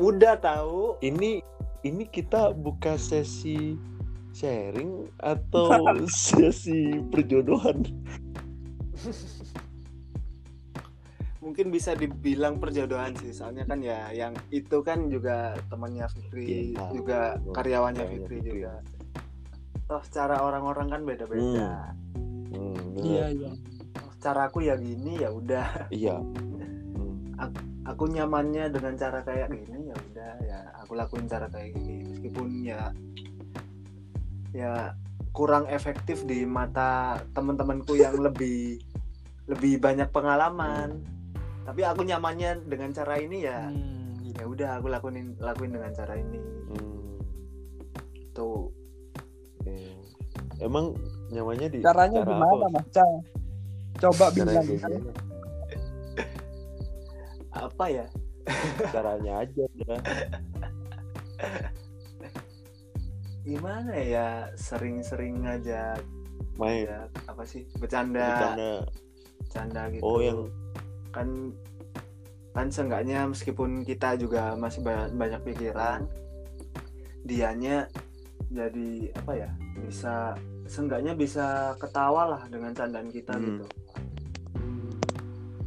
[0.00, 0.96] udah tahu.
[1.04, 1.44] Ini
[1.82, 3.74] ini kita buka sesi
[4.32, 5.68] sharing atau
[6.08, 7.82] sesi perjodohan?
[11.42, 16.86] mungkin bisa dibilang perjodohan sih soalnya kan ya yang itu kan juga temannya Fikri Iya.
[16.94, 17.18] juga
[17.50, 18.50] karyawannya Karyawannya Fikri Fikri.
[18.54, 18.72] juga
[19.84, 21.90] toh cara orang-orang kan beda-beda
[22.52, 23.02] Hmm, bener.
[23.02, 23.50] iya iya
[24.16, 26.16] cara aku ya gini ya udah Iya.
[26.94, 27.34] Hmm.
[27.36, 32.48] aku nyamannya dengan cara kayak gini ya udah ya aku lakuin cara kayak gini meskipun
[32.62, 32.94] ya
[34.52, 34.94] ya
[35.32, 38.78] kurang efektif di mata teman-temanku yang lebih
[39.50, 41.02] lebih banyak pengalaman
[41.66, 44.38] tapi aku nyamannya dengan cara ini ya Hmm, gitu.
[44.38, 46.38] ya udah aku lakuin lakuin dengan cara ini
[46.70, 47.18] Hmm.
[48.32, 48.70] tuh
[49.62, 49.78] Oke.
[50.58, 50.94] Emang
[51.30, 52.66] nyamannya di caranya cara gimana apa?
[52.70, 52.86] mas
[54.02, 54.66] coba bilang?
[57.52, 58.06] Apa ya
[58.90, 59.64] Caranya aja
[63.42, 65.98] gimana ya sering-sering ngajak
[66.54, 66.86] Main.
[66.86, 68.72] ya apa sih bercanda Bercanda.
[69.40, 70.40] bercanda gitu Oh yang
[71.10, 71.28] kan
[72.52, 76.06] kan seenggaknya meskipun kita juga masih ba- banyak pikiran
[77.22, 77.88] dianya
[78.46, 79.50] jadi apa ya
[79.80, 81.46] bisa seenggaknya bisa
[81.76, 83.42] ketawa lah dengan candaan kita Hmm.
[83.42, 83.64] gitu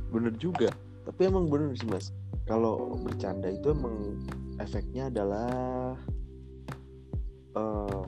[0.08, 0.72] bener juga.
[1.06, 2.12] Tapi emang bener sih mas.
[2.49, 4.20] Kalau bercanda itu emang
[4.58, 5.93] efeknya adalah
[7.56, 8.03] eh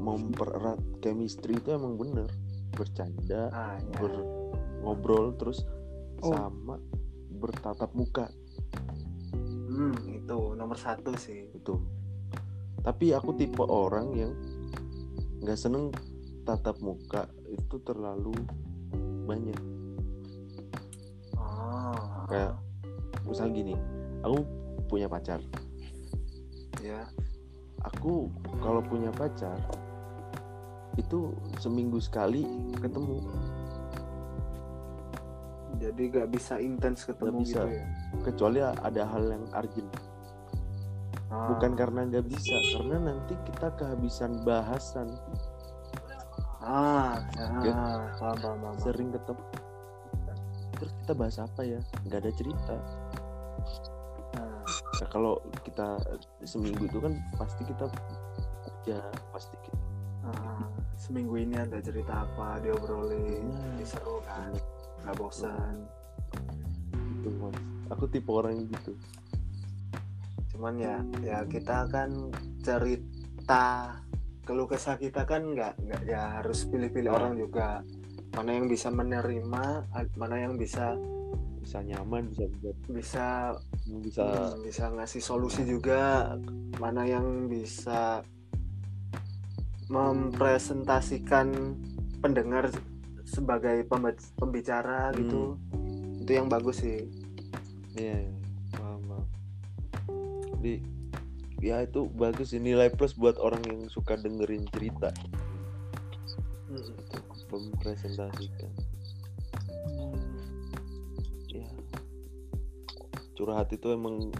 [0.00, 2.30] mempererat chemistry itu emang bener.
[2.72, 4.14] Bercanda, ah ya ber
[4.80, 5.66] ngobrol terus
[6.20, 6.36] Oh.
[6.36, 6.76] sama
[7.40, 8.28] bertatap muka
[9.72, 11.80] hmm, itu nomor satu sih itu
[12.84, 14.32] tapi aku tipe orang yang
[15.40, 15.88] nggak seneng
[16.44, 18.36] tatap muka itu terlalu
[19.24, 19.56] banyak
[22.30, 22.56] Kayak-
[23.26, 23.74] misal gini
[24.22, 24.46] aku
[24.86, 25.42] punya pacar.
[26.80, 27.04] Ya
[27.82, 28.30] aku
[28.62, 29.58] kalau punya pacar
[30.94, 32.46] itu seminggu sekali
[32.78, 33.18] ketemu.
[35.80, 37.60] Jadi gak bisa intens ketemu Nggak bisa.
[37.64, 37.84] gitu ya?
[38.20, 39.90] Kecuali ada hal yang urgent.
[41.30, 45.08] Ah, bukan karena nggak bisa karena nanti kita kehabisan bahasan.
[46.60, 47.22] Ah,
[47.62, 47.70] Gitu.
[47.72, 48.76] ah paham, paham, paham.
[48.82, 49.42] sering ketemu
[50.80, 51.80] terus kita bahas apa ya?
[52.08, 52.76] Nggak ada cerita.
[54.40, 54.64] Ah,
[55.00, 55.96] Nah, kalau kita
[56.44, 57.88] seminggu itu kan pasti kita
[58.64, 59.00] kerja
[59.32, 59.78] pasti kita
[60.28, 60.64] ah,
[60.96, 63.64] seminggu ini ada cerita apa diobrolin Nah.
[63.76, 64.52] jadi seru kan
[65.04, 65.76] nggak bosan.
[67.20, 67.56] Mas.
[67.92, 68.92] Aku tipe orang yang gitu.
[70.52, 72.12] Cuman ya ya kita kan
[72.60, 73.96] cerita
[74.44, 77.80] keluh kesah kita kan nggak nggak ya harus pilih-pilih orang juga
[78.30, 80.94] mana yang bisa menerima ad- mana yang bisa
[81.60, 83.26] bisa nyaman bisa bisa bisa
[84.00, 86.34] bisa hmm, bisa ngasih solusi juga.
[86.78, 88.24] Mana yang bisa
[89.90, 91.76] mempresentasikan
[92.22, 92.70] pendengar
[93.26, 93.84] sebagai
[94.38, 95.58] pembicara gitu.
[96.22, 97.06] Itu yang bagus sih.
[97.98, 98.32] Iya iya.
[98.74, 99.26] paham paham.
[100.58, 100.74] Jadi
[101.60, 102.62] ya itu bagus sih.
[102.62, 105.10] Nilai plus buat orang yang suka dengerin cerita.
[106.70, 106.94] Hmm.
[107.58, 108.70] Mempresentasikan
[111.50, 111.66] ya.
[113.34, 114.30] Curhat itu emang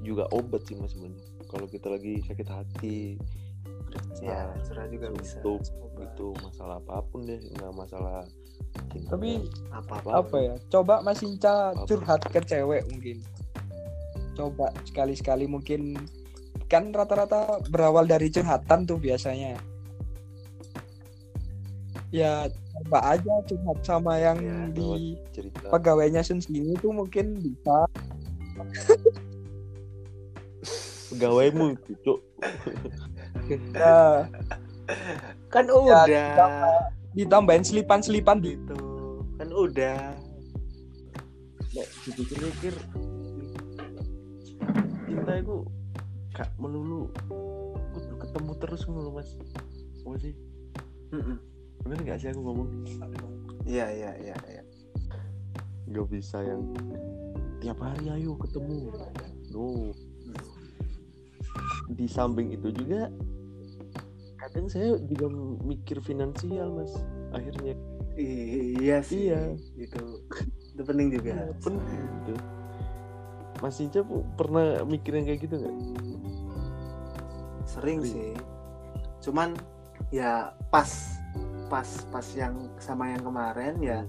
[0.00, 1.26] juga obat sih mas sebenarnya.
[1.52, 3.20] Kalau kita lagi sakit hati
[4.24, 5.38] ya kesal, curhat juga bisa.
[6.02, 8.24] gitu masalah apa pun deh nggak masalah
[8.90, 9.16] cinta.
[9.16, 10.54] Tapi apa apa ya?
[10.72, 11.84] Coba Mas Inca Apa?
[11.84, 13.20] curhat ke cewek mungkin.
[14.32, 15.96] Coba sekali-sekali mungkin.
[16.68, 19.60] Kan rata-rata berawal dari curhatan tuh biasanya
[22.12, 22.44] ya
[22.76, 25.72] coba aja curhat sama yang Ya, di cerita.
[25.72, 27.88] pegawainya sendiri tuh mungkin bisa.
[31.08, 32.20] Pegawaimu cucuk
[33.48, 34.28] ya,
[35.48, 36.38] kan Ya, udah.
[37.12, 38.76] ditambahin selipan-selipan gitu.
[39.36, 40.16] Kan udah.
[41.72, 42.74] Nek, dipikir-pikir
[45.04, 45.56] cinta itu
[46.32, 47.08] kak melulu
[47.92, 49.28] kudu ketemu terus mulu mas.
[50.04, 50.32] Apa sih.
[51.82, 52.68] Bener nggak sih aku ngomong?
[53.62, 54.62] Iya iya iya iya.
[55.86, 56.62] Nggak bisa yang
[57.58, 58.90] tiap hari ayo ketemu.
[59.50, 59.90] No
[61.92, 63.12] di samping itu juga
[64.40, 65.28] kadang saya juga
[65.62, 66.92] mikir finansial mas
[67.30, 67.76] akhirnya.
[68.16, 69.56] Iya sih Iya.
[69.76, 70.02] itu
[70.72, 71.30] itu penting juga.
[71.32, 72.34] Ya, penting gitu
[73.60, 74.02] Mas Inca
[74.34, 75.76] pernah mikirin kayak gitu nggak?
[77.62, 78.00] sering Sering.
[78.02, 78.30] sih.
[79.22, 79.54] Cuman
[80.10, 80.90] ya pas
[81.72, 84.00] pas pas yang sama yang kemarin ya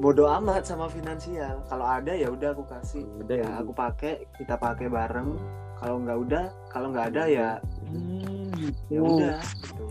[0.00, 4.24] bodoh amat sama finansial kalau ada ya udah aku kasih Udah ya ya, aku pakai
[4.40, 5.36] kita pakai bareng
[5.76, 7.50] kalau nggak udah kalau nggak ada ya
[7.84, 8.96] Hmm, gitu.
[8.96, 9.84] ya udah gitu.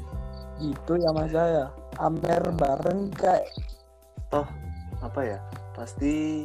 [0.59, 1.69] Gitu ya mas saya.
[1.99, 3.45] Amer bareng kayak
[4.99, 5.39] apa ya
[5.71, 6.43] pasti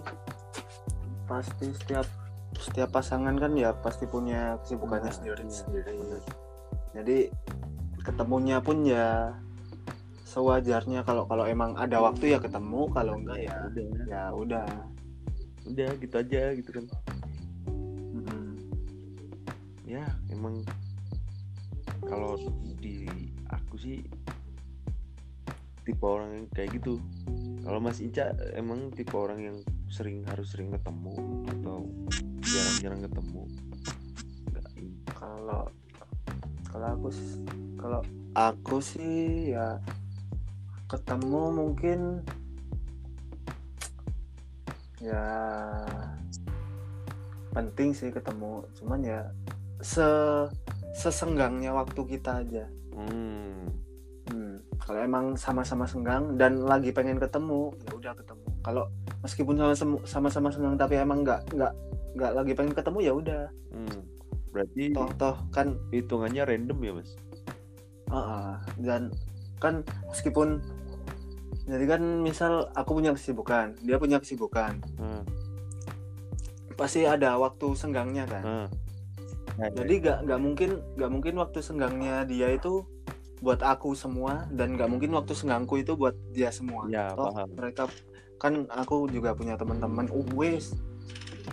[1.26, 2.06] pasti setiap
[2.54, 6.22] setiap pasangan kan ya pasti punya kesibukannya Nah, sendiri iya, sendiri benar.
[6.94, 7.18] jadi
[8.06, 9.34] ketemunya pun ya
[10.34, 11.06] sewajarnya.
[11.06, 13.86] Kalau kalau emang ada waktu ya ketemu kalau enggak ya udah.
[14.10, 14.66] ya udah.
[15.70, 16.86] Udah gitu aja gitu kan.
[17.70, 18.58] Mm-mm.
[19.86, 20.02] ya
[20.34, 20.60] emang
[22.04, 22.34] kalau
[22.82, 23.06] di
[23.48, 24.02] aku sih
[25.86, 26.98] tipe orang yang kayak gitu.
[27.64, 29.56] Kalau Mas Ica emang tipe orang yang
[29.88, 31.14] sering harus sering ketemu
[31.48, 31.86] atau
[32.42, 33.42] jarang-jarang ketemu?
[34.50, 34.66] Enggak
[35.14, 35.62] kalau
[36.68, 37.08] kalau aku
[37.78, 38.00] kalau
[38.34, 39.78] aku sih ya
[40.88, 42.00] ketemu mungkin
[45.00, 45.26] ya
[47.52, 49.20] penting sih ketemu cuman ya
[49.84, 50.06] se
[50.96, 52.64] sesenggangnya waktu kita aja
[52.96, 53.68] hmm.
[54.24, 58.84] Hmm, kalau emang sama-sama senggang dan lagi pengen ketemu ya udah ketemu kalau
[59.20, 61.72] meskipun sama sama-sama senggang tapi emang nggak nggak
[62.16, 63.44] nggak lagi pengen ketemu ya udah
[63.76, 64.00] hmm.
[64.54, 67.12] berarti toh toh kan hitungannya random ya Mas
[68.12, 68.52] Ah, ah.
[68.78, 69.10] dan
[69.64, 69.80] kan
[70.12, 70.60] meskipun
[71.64, 74.84] jadi kan misal aku punya kesibukan dia punya kesibukan.
[75.00, 75.24] Hmm.
[76.74, 78.42] pasti ada waktu senggangnya kan.
[78.42, 78.68] Hmm.
[79.54, 82.82] Nah, jadi nggak nggak mungkin nggak mungkin waktu senggangnya dia itu
[83.38, 86.90] buat aku semua dan nggak mungkin waktu senggangku itu buat dia semua.
[86.90, 87.48] Ya Toh, paham.
[87.54, 87.86] mereka
[88.42, 90.10] kan aku juga punya teman-teman.
[90.10, 90.74] Uh, wes.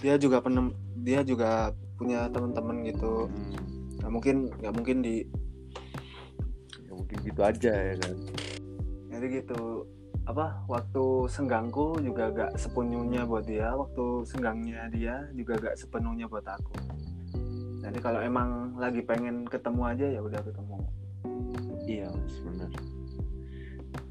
[0.02, 3.30] Dia juga penem dia juga punya teman-teman gitu.
[3.30, 3.54] Hmm.
[4.02, 5.16] nggak mungkin nggak mungkin di
[6.92, 8.16] ya mungkin gitu aja ya kan?
[9.08, 9.88] Jadi gitu.
[10.22, 16.46] Apa waktu senggangku juga gak sepenuhnya buat dia waktu senggangnya dia juga gak sepenuhnya buat
[16.46, 16.76] aku.
[17.82, 20.78] Jadi kalau emang lagi pengen ketemu aja ya udah ketemu.
[21.90, 22.72] Iya Mas benar.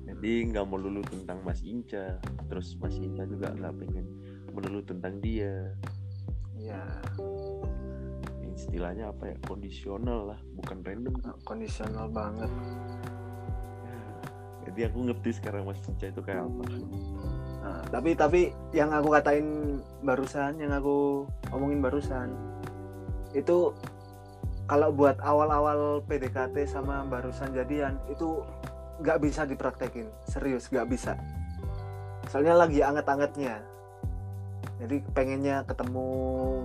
[0.03, 2.19] Jadi nggak melulu tentang Mas Inca
[2.51, 4.07] terus Mas Inca juga nggak pengen
[4.51, 5.79] melulu tentang dia.
[6.59, 6.83] Ya
[8.61, 11.15] istilahnya apa ya kondisional lah bukan random.
[11.49, 12.53] Kondisional banget.
[14.69, 16.63] Jadi aku ngerti sekarang Mas Inca itu kayak apa.
[17.61, 18.41] Nah, tapi tapi
[18.77, 22.29] yang aku katain barusan yang aku omongin barusan
[23.33, 23.73] itu
[24.69, 28.45] kalau buat awal-awal PDKT sama barusan jadian itu
[29.01, 30.07] nggak bisa dipraktekin.
[30.29, 31.17] Serius nggak bisa.
[32.29, 33.70] Soalnya lagi anget-angetnya
[34.81, 36.09] jadi pengennya ketemu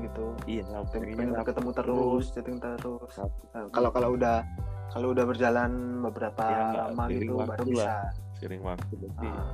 [0.07, 0.25] gitu.
[0.47, 3.13] Iya pengen, pengennya ketemu terus chatting terus.
[3.51, 4.41] Nah, kalau kalau udah
[4.89, 7.83] kalau udah berjalan beberapa Ya, lama gitu baru waktu bisa.
[7.83, 8.07] Lah.
[8.35, 9.47] sering waktu berarti Ah,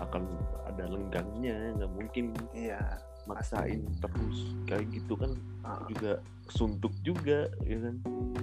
[0.00, 0.22] akan
[0.64, 2.80] ada lenggangnya nggak mungkin iya
[3.24, 4.38] maksain terus.
[4.64, 5.30] Kayak gitu kan
[5.64, 7.96] Ah, juga suntuk juga ya kan?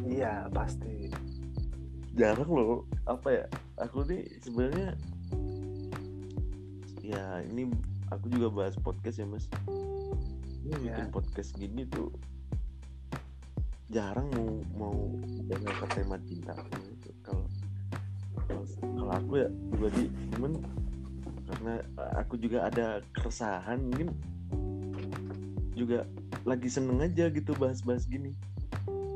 [0.05, 1.09] Iya pasti.
[2.17, 3.45] Jarang loh apa ya
[3.77, 4.97] aku nih sebenarnya
[7.01, 7.69] ya ini
[8.09, 9.45] aku juga bahas podcast ya mas
[10.65, 11.01] ini Iya.
[11.01, 12.13] bikin podcast gini tuh
[13.89, 14.95] jarang mau mau
[15.49, 17.09] ngangkat tema cinta gitu.
[17.25, 17.45] kalau
[18.77, 20.03] kalau aku ya pribadi
[20.37, 20.51] cuman
[21.49, 21.73] karena
[22.13, 24.13] aku juga ada keresahan mungkin
[25.73, 26.05] juga
[26.45, 28.37] lagi seneng aja gitu bahas-bahas gini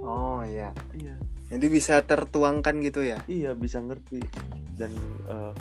[0.01, 1.13] oh iya iya
[1.53, 3.21] Jadi bisa tertuangkan gitu ya?
[3.29, 4.25] iya bisa ngerti
[4.73, 4.89] dan
[5.29, 5.53] eh,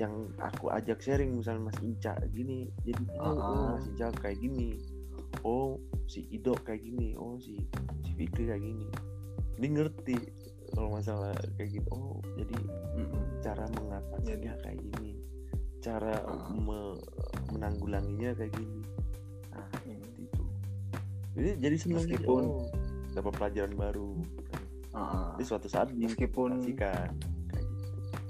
[0.00, 3.76] yang aku ajak sharing misalnya Mas Inca gini jadi oh, oh.
[3.76, 4.80] Mas Inca kayak gini.
[5.44, 5.76] Oh
[6.08, 7.12] si Ido kayak gini.
[7.20, 7.60] Oh si
[8.00, 8.88] si Fikri kayak gini.
[9.60, 10.16] Ini ngerti
[10.72, 11.88] kalau masalah kayak gitu.
[11.92, 12.56] Oh jadi
[13.44, 15.20] cara mengatasinya kayak gini.
[15.84, 16.48] Cara Ah.
[16.48, 17.00] me-
[17.52, 18.80] menanggulanginya kayak gini.
[19.52, 20.44] Nah seperti itu.
[21.36, 22.64] Jadi jadi senang aja, Meskipun- oh,
[23.12, 24.10] dapat pelajaran baru.
[24.90, 26.82] Ah, jadi suatu saat meskipun gitu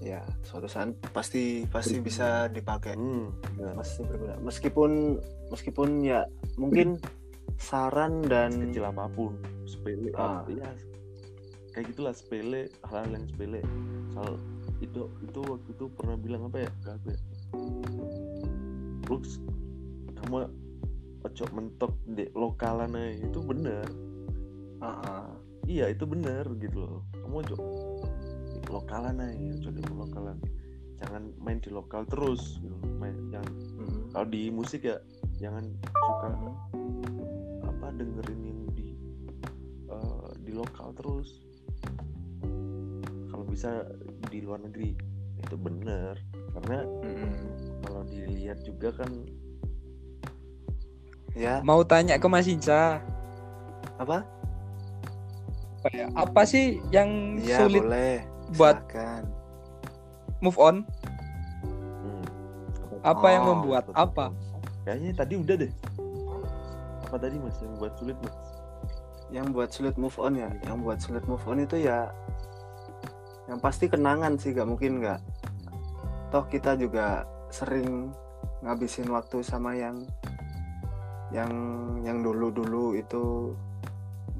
[0.01, 2.97] ya suatu saat pasti pasti bisa dipakai.
[2.97, 3.75] hmm, benar.
[3.77, 4.35] Pasti berguna.
[4.41, 4.91] Meskipun
[5.53, 6.25] meskipun ya
[6.57, 6.97] mungkin
[7.61, 9.37] saran dan kecil apa pun
[9.69, 10.41] sepele Ah.
[10.41, 10.71] apa ya
[11.71, 13.61] kayak gitulah sepele hal-hal yang sepele
[14.17, 14.35] soal
[14.81, 17.21] itu itu waktu itu pernah bilang apa ya ke aku ya
[19.07, 19.23] Lux
[20.17, 20.49] kamu
[21.21, 23.85] ojo mentok di lokalan itu bener
[24.81, 25.29] Ah, ah.
[25.69, 28.00] iya itu bener gitu loh kamu ojo di
[28.71, 30.39] lokalan aja ojo di lokalan.
[31.03, 32.77] Jangan main di lokal terus gitu.
[33.01, 33.53] main jangan.
[33.81, 34.01] Mm.
[34.13, 35.01] kalau di musik ya
[35.41, 36.29] jangan suka
[37.65, 38.89] apa dengerin yang di
[39.91, 41.43] eh, di lokal terus.
[43.31, 43.85] Kalau bisa
[44.31, 44.95] di luar negeri
[45.41, 46.15] itu bener.
[46.55, 47.35] Karena Mm-mm.
[47.83, 49.11] kalau dilihat juga kan
[51.35, 51.59] ya.
[51.67, 53.01] Mau tanya ke Mas Inca,
[53.97, 54.23] apa?
[55.81, 56.07] Apa ya?
[56.13, 59.23] Apa sih yang ya sulit boleh buat Silakan.
[60.41, 60.77] move on?
[61.63, 62.23] hmm,
[63.03, 64.25] Apa yang Oh, membuat betul, apa?
[64.83, 65.73] kayaknya tadi udah deh.
[67.05, 67.57] Apa tadi mas?
[67.59, 68.37] Yang buat sulit mas?
[69.31, 70.51] Yang buat sulit move on ya?
[70.63, 72.11] Yang buat sulit move on itu ya
[73.47, 75.19] yang pasti kenangan sih gak mungkin nggak.
[76.31, 78.15] Toh kita juga sering
[78.63, 80.07] ngabisin waktu sama yang
[81.31, 81.51] yang
[82.03, 83.55] yang dulu dulu itu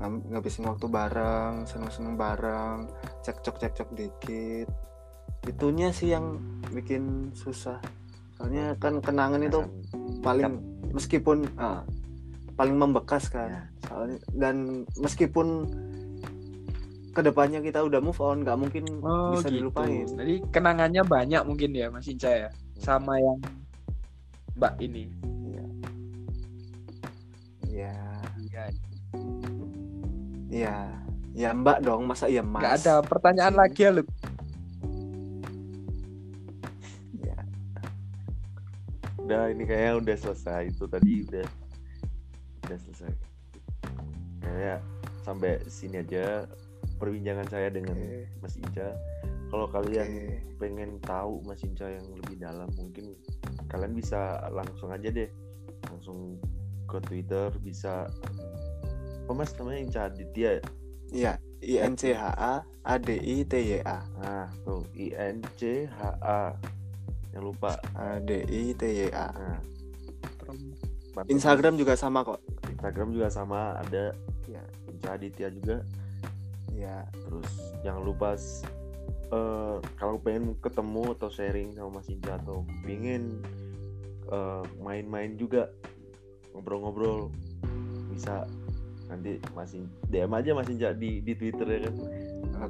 [0.01, 2.89] ngabisin waktu bareng seneng seneng bareng
[3.21, 4.69] cekcok cekcok dikit.
[5.45, 6.41] Itunya sih yang
[6.73, 7.81] bikin susah.
[8.37, 9.61] Soalnya kan kenangan itu
[10.25, 10.61] paling
[10.97, 11.85] meskipun ah,
[12.57, 13.33] paling membekas Ya.
[13.33, 13.51] kan
[13.89, 15.65] soalnya dan meskipun
[17.11, 19.69] ke depannya kita udah move on nggak mungkin Oh, bisa gitu.
[19.69, 20.07] dilupain.
[20.07, 22.49] Jadi kenangannya banyak mungkin ya Mas Inca ya
[22.79, 23.39] sama yang
[24.57, 25.05] Mbak ini.
[30.51, 30.91] Ya
[31.31, 33.61] ya mbak dong masa iya mas Nggak ada pertanyaan Sini.
[33.63, 34.09] lagi ya, Luk.
[37.17, 37.39] Ya.
[39.21, 41.47] udah ini kayaknya udah selesai itu tadi udah
[42.67, 43.13] udah selesai
[44.43, 44.79] kayak
[45.23, 46.49] sampai sini aja
[46.99, 48.27] perbincangan saya dengan Oke.
[48.43, 48.91] Mas Inca
[49.51, 50.59] kalau kalian Oke.
[50.59, 53.15] pengen tahu Mas Inca yang lebih dalam mungkin
[53.71, 55.31] kalian bisa langsung aja deh
[55.87, 56.43] langsung
[56.91, 58.11] ke Twitter bisa
[59.33, 60.63] Mas namanya Inca Aditya ya?
[61.11, 64.01] iya i n c h a a d i t y a.
[64.17, 66.57] Nah tuh I N C H A.
[67.37, 67.77] Yang lupa.
[67.93, 69.29] A d i t y a.
[69.29, 69.61] Nah.
[71.29, 72.41] Instagram juga sama kok.
[72.67, 74.17] Instagram juga sama ada
[74.51, 74.65] Ya.
[74.91, 75.85] Inca Aditya juga.
[76.75, 77.51] Ya terus
[77.85, 78.35] jangan lupa
[79.31, 83.45] eh, kalau pengen ketemu atau sharing sama Mas Inca atau pingin
[84.33, 85.69] eh, main-main juga
[86.57, 87.31] ngobrol-ngobrol
[88.11, 88.49] bisa
[89.11, 91.95] nanti masih DM aja Mas Inca di di Twitter ya kan.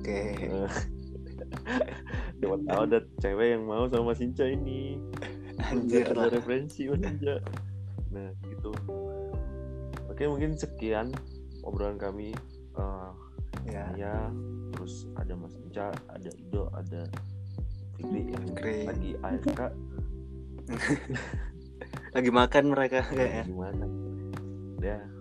[0.00, 0.20] Oke.
[0.40, 0.68] Eh,
[2.40, 4.96] Siapa tahu ada cewek yang mau sama Mas Inca ini.
[5.60, 6.32] Anjir ada lah.
[6.32, 7.36] referensi Mas Inca
[8.10, 8.72] nah gitu.
[10.10, 11.12] Oke mungkin sekian
[11.62, 12.32] obrolan kami.
[12.74, 13.10] Eh,
[13.68, 13.84] ya.
[13.92, 14.14] Saya
[14.72, 17.04] terus ada Mas Inca ada Ido ada
[18.00, 18.76] Fikri yang Fikri.
[18.88, 19.60] lagi AFK
[22.16, 23.44] lagi makan mereka kayaknya.
[23.44, 23.84] gimana?
[24.80, 25.19] Ya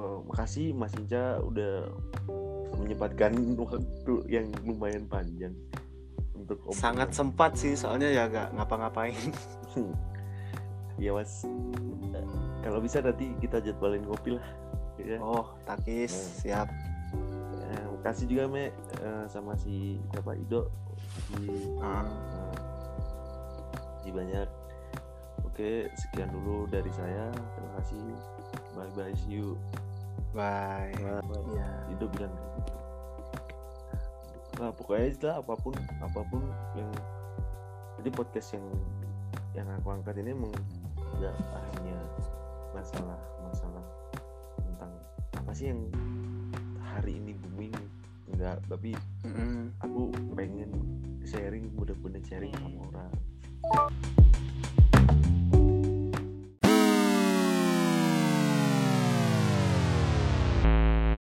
[0.00, 1.84] eh, makasih Mas Inca udah
[2.80, 5.52] menyempatkan waktu yang lumayan panjang
[6.32, 6.80] untuk obrolan.
[6.80, 9.16] sangat sempat sih soalnya ya gak ngapa-ngapain.
[11.00, 11.48] Iya mas.
[12.12, 12.26] Eh,
[12.60, 14.46] kalau bisa nanti kita jadwalin ngopi lah
[15.00, 15.16] ya.
[15.16, 16.12] oh takis.
[16.12, 16.36] Hmm.
[16.44, 16.68] siap.
[17.72, 18.68] Eh, makasih juga me
[19.00, 20.68] eh, sama si siapa Ido.
[21.32, 21.40] Si
[21.80, 22.04] Ah.
[24.04, 24.44] si banyak.
[25.48, 27.32] Oke sekian dulu dari saya.
[27.32, 28.04] Terima kasih.
[28.76, 29.56] Bye bye see you
[30.30, 30.94] bye
[31.54, 32.74] ya Ido bilang kayak gitu.
[34.62, 36.42] nah pokoknya istilah apa pun apa pun
[36.78, 36.90] yang
[37.98, 38.66] jadi podcast yang
[39.58, 40.32] yang aku angkat ini
[41.18, 41.98] nggak hanya
[42.70, 43.84] masalah masalah
[44.62, 44.92] tentang
[45.34, 45.82] apa sih yang
[46.78, 47.74] hari ini booming
[48.30, 48.94] enggak tapi
[49.26, 49.74] Mm-mm.
[49.82, 50.70] aku pengen
[51.26, 53.10] sharing bener-bener sharing sama orang